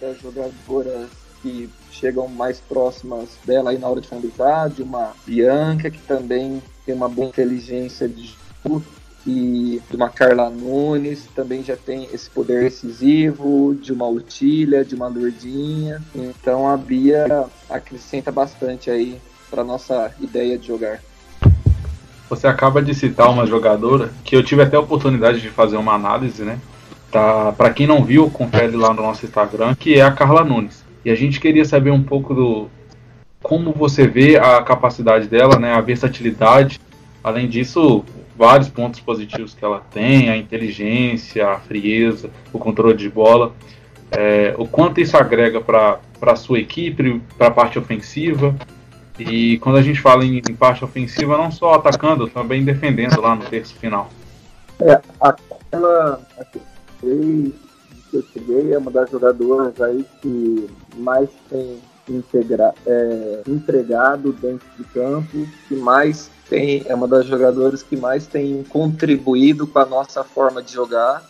[0.00, 1.08] das jogadoras
[1.42, 6.62] que chegam mais próximas dela aí na hora de finalizar, de uma Bianca que também
[6.84, 8.34] tem uma boa inteligência de
[8.64, 8.82] jogo
[9.26, 14.94] e de uma Carla Nunes também já tem esse poder decisivo, de uma Utilha, de
[14.94, 16.02] uma Lourdinha.
[16.14, 19.20] Então a Bia acrescenta bastante aí
[19.50, 21.00] para nossa ideia de jogar.
[22.30, 25.94] Você acaba de citar uma jogadora que eu tive até a oportunidade de fazer uma
[25.94, 26.58] análise, né?
[27.10, 30.84] Tá, para quem não viu, confere lá no nosso Instagram, que é a Carla Nunes.
[31.08, 32.68] E a gente queria saber um pouco do
[33.42, 36.78] como você vê a capacidade dela, né, a versatilidade.
[37.24, 38.04] Além disso,
[38.36, 43.54] vários pontos positivos que ela tem, a inteligência, a frieza, o controle de bola.
[44.10, 48.54] É, o quanto isso agrega para a sua equipe, para a parte ofensiva.
[49.18, 53.34] E quando a gente fala em, em, parte ofensiva, não só atacando, também defendendo lá
[53.34, 54.10] no terço final.
[54.78, 56.20] É, aquela
[58.10, 61.78] que eu cheguei é uma das jogadoras aí que mais tem
[62.08, 68.26] integra, é, entregado dentro de campo, que mais tem, é uma das jogadoras que mais
[68.26, 71.22] tem contribuído com a nossa forma de jogar.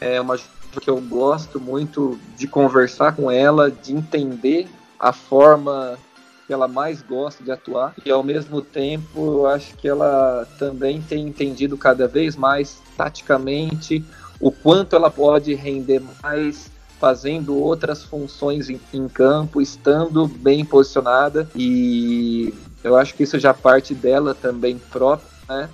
[0.00, 0.36] É uma
[0.78, 4.68] que eu gosto muito de conversar com ela, de entender
[4.98, 5.98] a forma
[6.46, 11.02] que ela mais gosta de atuar e ao mesmo tempo eu acho que ela também
[11.02, 14.04] tem entendido cada vez mais taticamente
[14.40, 21.48] o quanto ela pode render mais fazendo outras funções em, em campo, estando bem posicionada
[21.54, 25.68] e eu acho que isso já parte dela também própria, né?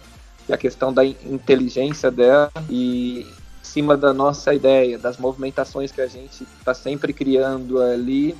[0.48, 6.00] E a questão da inteligência dela e em cima da nossa ideia, das movimentações que
[6.00, 8.36] a gente está sempre criando ali,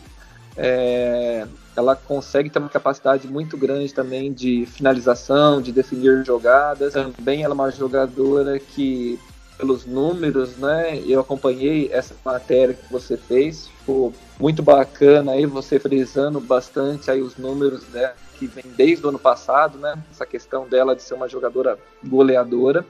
[0.57, 1.47] é,
[1.77, 6.93] ela consegue ter uma capacidade muito grande também de finalização, de definir jogadas.
[6.93, 9.19] Também ela é uma jogadora que
[9.57, 10.99] pelos números, né?
[11.07, 17.21] Eu acompanhei essa matéria que você fez, ficou muito bacana aí você frisando bastante aí
[17.21, 19.95] os números dela que vem desde o ano passado, né?
[20.11, 22.85] Essa questão dela de ser uma jogadora goleadora,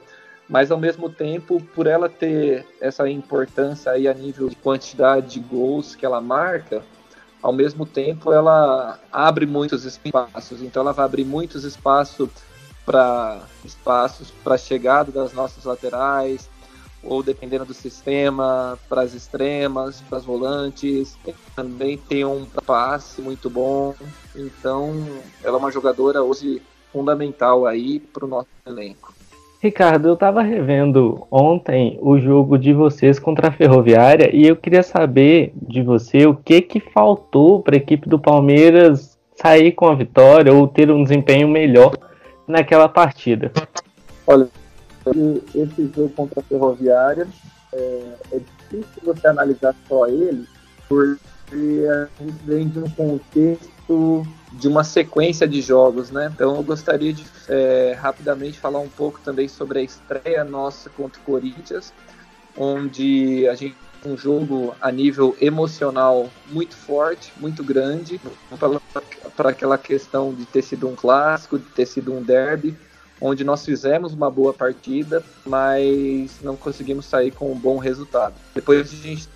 [0.49, 5.39] mas ao mesmo tempo, por ela ter essa importância aí a nível de quantidade de
[5.39, 6.81] gols que ela marca,
[7.41, 12.29] ao mesmo tempo ela abre muitos espaços, então ela vai abrir muitos espaços
[12.85, 16.49] para espaços para chegada das nossas laterais,
[17.03, 21.17] ou dependendo do sistema, para as extremas, para as volantes.
[21.55, 23.93] Também tem um passe muito bom.
[24.35, 24.93] Então,
[25.43, 29.13] ela é uma jogadora hoje fundamental aí para o nosso elenco.
[29.63, 34.83] Ricardo, eu estava revendo ontem o jogo de vocês contra a Ferroviária e eu queria
[34.83, 39.95] saber de você o que que faltou para a equipe do Palmeiras sair com a
[39.95, 41.95] vitória ou ter um desempenho melhor
[42.45, 43.51] naquela partida.
[44.27, 44.49] Olha,
[45.53, 47.27] esse jogo contra a Ferroviária
[47.73, 50.47] é, é difícil você analisar só ele,
[50.87, 54.23] porque a gente vem de um contexto
[54.53, 56.31] de uma sequência de jogos, né?
[56.33, 61.19] Então eu gostaria de é, rapidamente falar um pouco também sobre a estreia nossa contra
[61.19, 61.93] o Corinthians,
[62.55, 63.75] onde a gente
[64.05, 68.19] um jogo a nível emocional muito forte, muito grande,
[69.35, 72.77] para aquela questão de ter sido um clássico, de ter sido um derby,
[73.23, 78.33] onde nós fizemos uma boa partida, mas não conseguimos sair com um bom resultado.
[78.53, 79.29] Depois a gente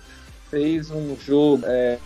[0.50, 1.98] fez um jogo é,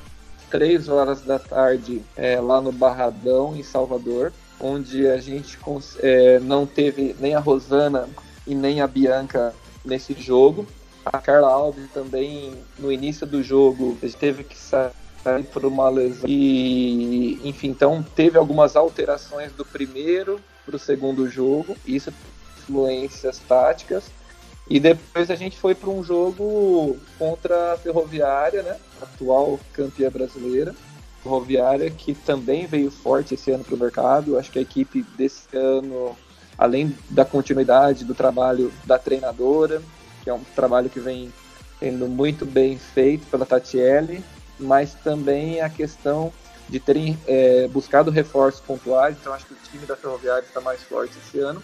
[0.49, 5.59] três horas da tarde é, lá no Barradão, em Salvador, onde a gente
[5.99, 8.09] é, não teve nem a Rosana
[8.47, 9.53] e nem a Bianca
[9.85, 10.65] nesse jogo.
[11.05, 14.93] A Carla Alves também, no início do jogo, teve que sair
[15.53, 16.29] por uma lesão.
[16.29, 22.13] E, enfim, então teve algumas alterações do primeiro para o segundo jogo, isso
[22.63, 24.05] influências táticas.
[24.69, 28.77] E depois a gente foi para um jogo contra a Ferroviária, né?
[29.01, 30.75] Atual campeã brasileira.
[31.23, 34.39] Ferroviária que também veio forte esse ano para o mercado.
[34.39, 36.17] Acho que a equipe desse ano,
[36.57, 39.83] além da continuidade do trabalho da treinadora,
[40.23, 41.33] que é um trabalho que vem
[41.79, 44.25] sendo muito bem feito pela Tatiele,
[44.59, 46.33] mas também a questão
[46.69, 50.83] de terem é, buscado reforços pontuais, então acho que o time da Ferroviária está mais
[50.83, 51.63] forte esse ano.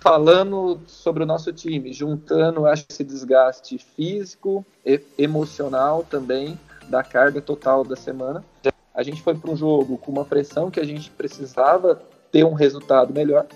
[0.00, 6.58] Falando sobre o nosso time, juntando acho esse desgaste físico e emocional também
[6.88, 8.44] da carga total da semana.
[8.94, 12.00] A gente foi para um jogo com uma pressão que a gente precisava
[12.30, 13.46] ter um resultado melhor.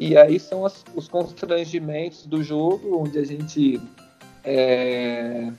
[0.00, 3.80] E aí são as, os constrangimentos do jogo, onde a gente
[4.42, 5.52] é,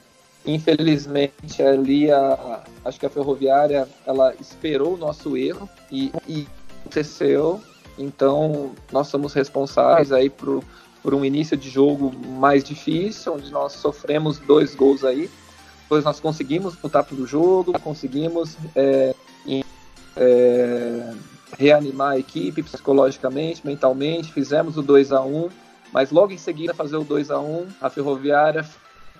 [0.45, 6.47] Infelizmente ali a, acho que a ferroviária ela esperou o nosso erro e, e
[6.81, 7.61] aconteceu.
[7.97, 10.63] Então nós somos responsáveis aí por,
[11.01, 15.29] por um início de jogo mais difícil, onde nós sofremos dois gols aí.
[15.83, 19.13] Depois nós conseguimos lutar pelo jogo, conseguimos é,
[20.15, 21.13] é,
[21.57, 25.49] reanimar a equipe psicologicamente, mentalmente, fizemos o 2 a 1
[25.91, 28.65] mas logo em seguida fazer o 2 a 1 a Ferroviária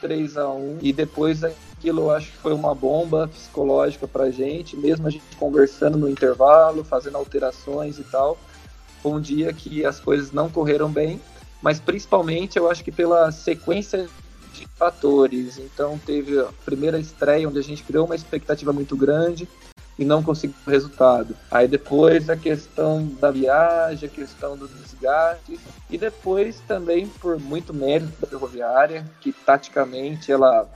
[0.03, 4.75] 3 a 1 e depois aquilo eu acho que foi uma bomba psicológica pra gente,
[4.75, 8.37] mesmo a gente conversando no intervalo, fazendo alterações e tal.
[9.01, 11.21] Foi um dia que as coisas não correram bem,
[11.61, 14.09] mas principalmente eu acho que pela sequência
[14.53, 15.57] de fatores.
[15.57, 19.47] Então teve a primeira estreia onde a gente criou uma expectativa muito grande
[19.97, 21.35] e não conseguiu resultado.
[21.51, 27.73] Aí depois a questão da viagem, a questão do desgaste e depois também por muito
[27.73, 30.67] mérito da Ferroviária, que taticamente ela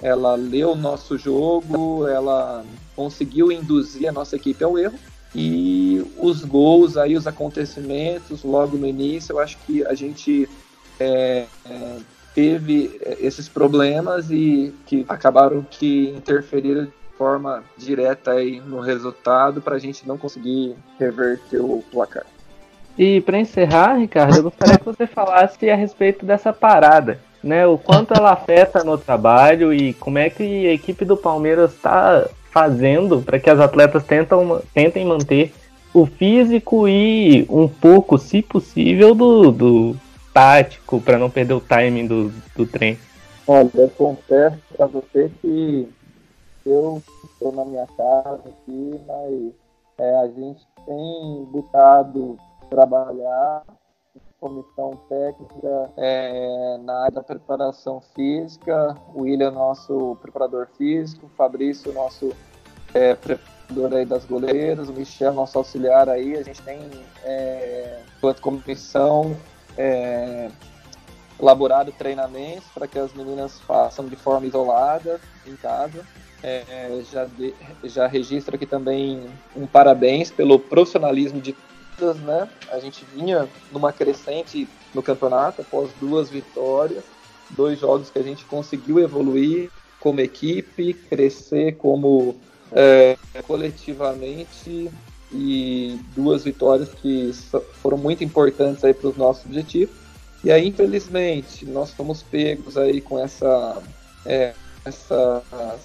[0.00, 2.64] ela leu o nosso jogo, ela
[2.96, 4.98] conseguiu induzir a nossa equipe ao erro
[5.34, 10.48] e os gols aí, os acontecimentos logo no início, eu acho que a gente
[10.98, 11.96] é, é,
[12.34, 16.88] teve esses problemas e que acabaram que interferiram
[17.22, 22.26] forma direta aí no resultado para a gente não conseguir reverter o placar.
[22.98, 27.64] E para encerrar, Ricardo, eu gostaria que você falasse a respeito dessa parada, né?
[27.64, 32.28] O quanto ela afeta no trabalho e como é que a equipe do Palmeiras está
[32.50, 35.54] fazendo para que as atletas tentam, tentem manter
[35.94, 39.96] o físico e um pouco, se possível, do, do
[40.34, 42.98] tático para não perder o timing do, do trem?
[43.46, 45.88] Olha, eu confesso para você que
[46.64, 49.52] eu estou na minha casa aqui, mas
[49.98, 52.38] é, a gente tem buscado
[52.70, 53.64] trabalhar
[54.40, 61.92] comissão técnica é, na área da preparação física, o William nosso preparador físico, o Fabrício
[61.92, 62.34] nosso
[62.92, 66.80] é, preparador aí das goleiras, o Michel nosso auxiliar aí, a gente tem
[67.22, 69.36] é, enquanto comissão
[69.78, 70.50] é,
[71.40, 76.04] elaborado treinamentos para que as meninas façam de forma isolada em casa.
[76.42, 81.54] É, já, de, já registro aqui também um parabéns pelo profissionalismo de
[82.24, 82.48] né?
[82.70, 87.04] A gente vinha numa crescente no campeonato após duas vitórias,
[87.50, 89.70] dois jogos que a gente conseguiu evoluir
[90.00, 92.34] como equipe, crescer como
[92.72, 93.16] é,
[93.46, 94.90] coletivamente
[95.30, 97.30] e duas vitórias que
[97.80, 99.94] foram muito importantes aí para os nossos objetivos.
[100.44, 103.80] E aí, infelizmente, nós fomos pegos aí com essa,
[104.26, 104.54] é,
[104.84, 105.42] essa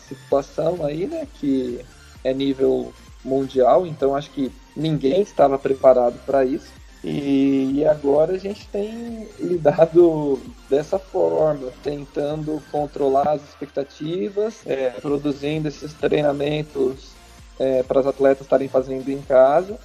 [0.08, 1.84] situação aí, né, que
[2.24, 2.94] é nível
[3.24, 6.68] mundial, então acho que ninguém estava preparado para isso.
[7.04, 15.94] E, agora a gente tem lidado dessa forma, tentando controlar as expectativas, é, produzindo esses
[15.94, 17.12] treinamentos
[17.60, 19.80] é, para as atletas estarem fazendo em casa.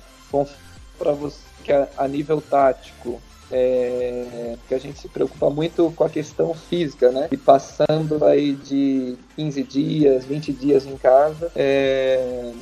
[0.98, 3.20] Para você que a, a, nível tático,
[3.53, 7.28] é, que a gente se preocupa muito com a questão física, né?
[7.30, 12.53] E passando aí de 15 dias, 20 dias em casa, é,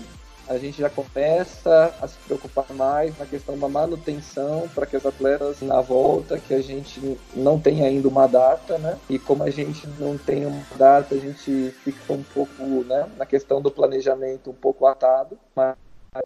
[0.51, 5.07] a gente já começa a se preocupar mais na questão da manutenção para que as
[5.07, 8.99] atletas na volta, que a gente não tem ainda uma data, né?
[9.09, 13.25] E como a gente não tem uma data, a gente fica um pouco, né, na
[13.25, 15.77] questão do planejamento um pouco atado, mas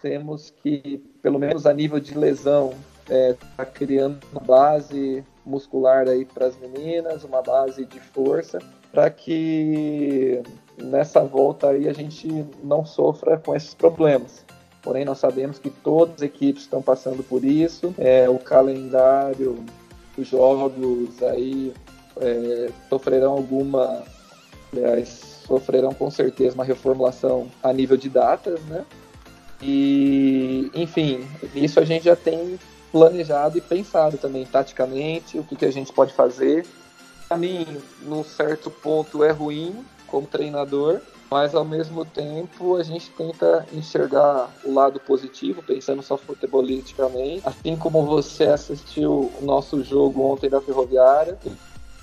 [0.01, 2.73] temos que, pelo menos a nível de lesão,
[3.09, 8.59] é, tá criando uma base muscular aí para as meninas, uma base de força,
[8.91, 10.43] para que
[10.79, 14.45] nessa volta aí a gente não sofra com esses problemas.
[14.83, 17.95] Porém, nós sabemos que todas as equipes estão passando por isso.
[17.97, 19.65] É, o calendário,
[20.17, 21.73] os jogos aí
[22.21, 24.03] é, sofrerão alguma,
[24.73, 25.09] aliás,
[25.47, 28.85] sofrerão com certeza uma reformulação a nível de datas, né?
[29.63, 32.59] E, enfim, isso a gente já tem
[32.95, 36.65] planejado e pensado também taticamente, o que, que a gente pode fazer.
[37.29, 37.67] Para mim,
[38.03, 44.49] num certo ponto é ruim, como treinador, mas ao mesmo tempo a gente tenta enxergar
[44.65, 47.43] o lado positivo, pensando só futebolisticamente.
[47.45, 51.37] Assim como você assistiu o nosso jogo ontem da Ferroviária,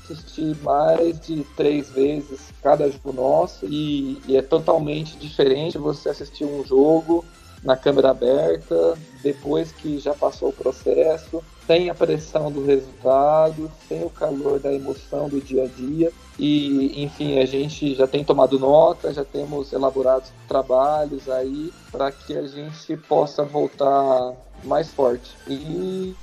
[0.04, 6.44] assisti mais de três vezes cada jogo nosso e, e é totalmente diferente você assistir
[6.44, 7.24] um jogo
[7.64, 14.04] na câmera aberta, depois que já passou o processo, sem a pressão do resultado, sem
[14.04, 16.12] o calor da emoção do dia a dia.
[16.38, 22.36] E, enfim, a gente já tem tomado nota, já temos elaborado trabalhos aí para que
[22.36, 25.36] a gente possa voltar mais forte.
[25.48, 26.16] E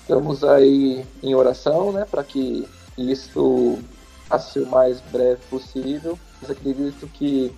[0.00, 3.78] estamos aí em oração, né, para que isso
[4.28, 6.18] passe o mais breve possível.
[6.40, 7.52] Mas acredito que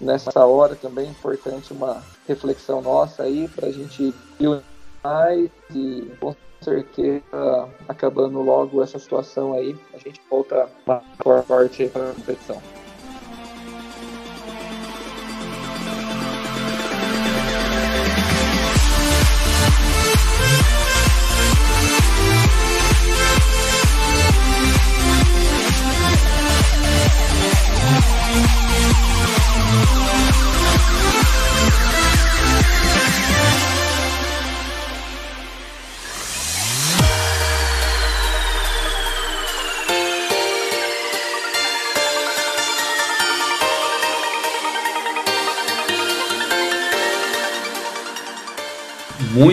[0.00, 4.62] nessa hora também é importante uma reflexão nossa aí para a gente ir
[5.02, 12.10] mais e com certeza acabando logo essa situação aí, a gente volta mais forte para
[12.10, 12.83] a competição.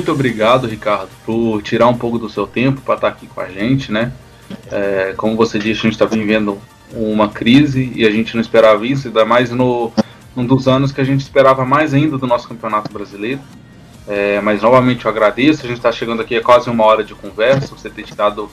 [0.02, 3.48] Muito obrigado, Ricardo, por tirar um pouco do seu tempo para estar aqui com a
[3.48, 4.12] gente, né?
[4.72, 6.58] É, como você disse, a gente está vivendo
[6.92, 9.94] uma crise e a gente não esperava isso, ainda mais no
[10.36, 13.40] um dos anos que a gente esperava mais ainda do nosso campeonato brasileiro.
[14.08, 17.14] É, mas novamente eu agradeço, a gente está chegando aqui a quase uma hora de
[17.14, 18.50] conversa, você ter tirado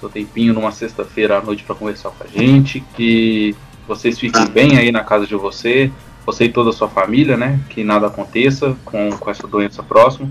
[0.00, 3.54] seu tempinho numa sexta-feira à noite para conversar com a gente, que
[3.86, 5.88] vocês fiquem bem aí na casa de você,
[6.26, 7.60] você e toda a sua família, né?
[7.68, 10.28] Que nada aconteça com, com essa doença próxima.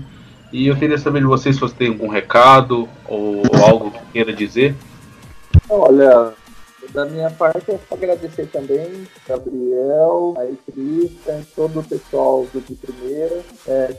[0.52, 4.32] E eu queria saber de vocês se você tem algum recado ou, algo que queira
[4.32, 4.74] dizer.
[5.68, 6.32] Olha,
[6.92, 12.74] da minha parte, é só agradecer também Gabriel, a Cristian, todo o pessoal do de
[12.74, 13.42] primeira.
[13.66, 13.94] É,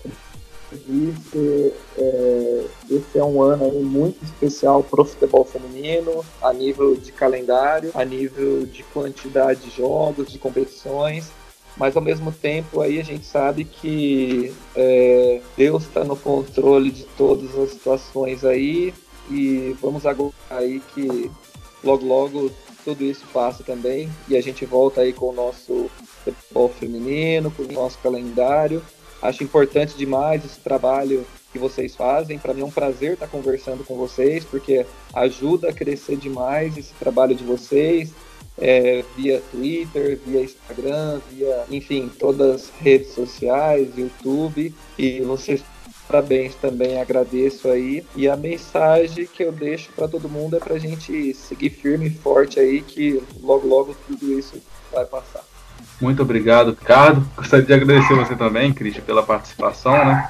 [0.88, 7.12] disse, é, esse é um ano muito especial para o futebol feminino, a nível de
[7.12, 11.32] calendário, a nível de quantidade de jogos, de competições
[11.78, 17.04] mas ao mesmo tempo aí a gente sabe que é, Deus está no controle de
[17.18, 18.94] todas as situações aí
[19.30, 21.32] e vamos aguardar aí que
[21.84, 22.52] logo logo
[22.84, 25.90] tudo isso passa também e a gente volta aí com o nosso
[26.24, 28.84] futebol feminino, com o nosso calendário.
[29.22, 32.40] Acho importante demais esse trabalho que vocês fazem.
[32.40, 36.94] Para mim é um prazer estar conversando com vocês, porque ajuda a crescer demais esse
[36.94, 38.12] trabalho de vocês,
[38.62, 44.74] é, via Twitter, via Instagram, via, enfim, todas as redes sociais, YouTube.
[44.98, 45.64] E vocês
[46.08, 48.06] parabéns também, agradeço aí.
[48.16, 52.08] E a mensagem que eu deixo para todo mundo é para a gente seguir firme
[52.08, 55.44] e forte aí, que logo, logo tudo isso vai passar.
[56.00, 57.26] Muito obrigado, Ricardo.
[57.36, 60.30] Gostaria de agradecer você também, Cristian, pela participação, né?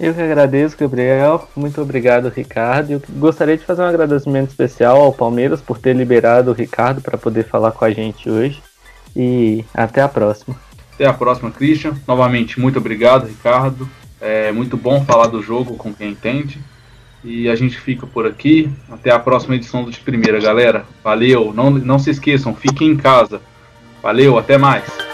[0.00, 1.48] Eu que agradeço, Gabriel.
[1.54, 2.92] Muito obrigado, Ricardo.
[2.92, 7.18] Eu gostaria de fazer um agradecimento especial ao Palmeiras por ter liberado o Ricardo para
[7.18, 8.62] poder falar com a gente hoje.
[9.14, 10.56] E até a próxima.
[10.94, 11.94] Até a próxima, Christian.
[12.06, 13.88] Novamente, muito obrigado, Ricardo.
[14.20, 16.58] É muito bom falar do jogo com quem entende.
[17.24, 18.70] E a gente fica por aqui.
[18.90, 20.84] Até a próxima edição do De Primeira, galera.
[21.04, 21.52] Valeu.
[21.54, 23.40] Não, não se esqueçam, fiquem em casa.
[24.02, 25.11] Valeu, até mais.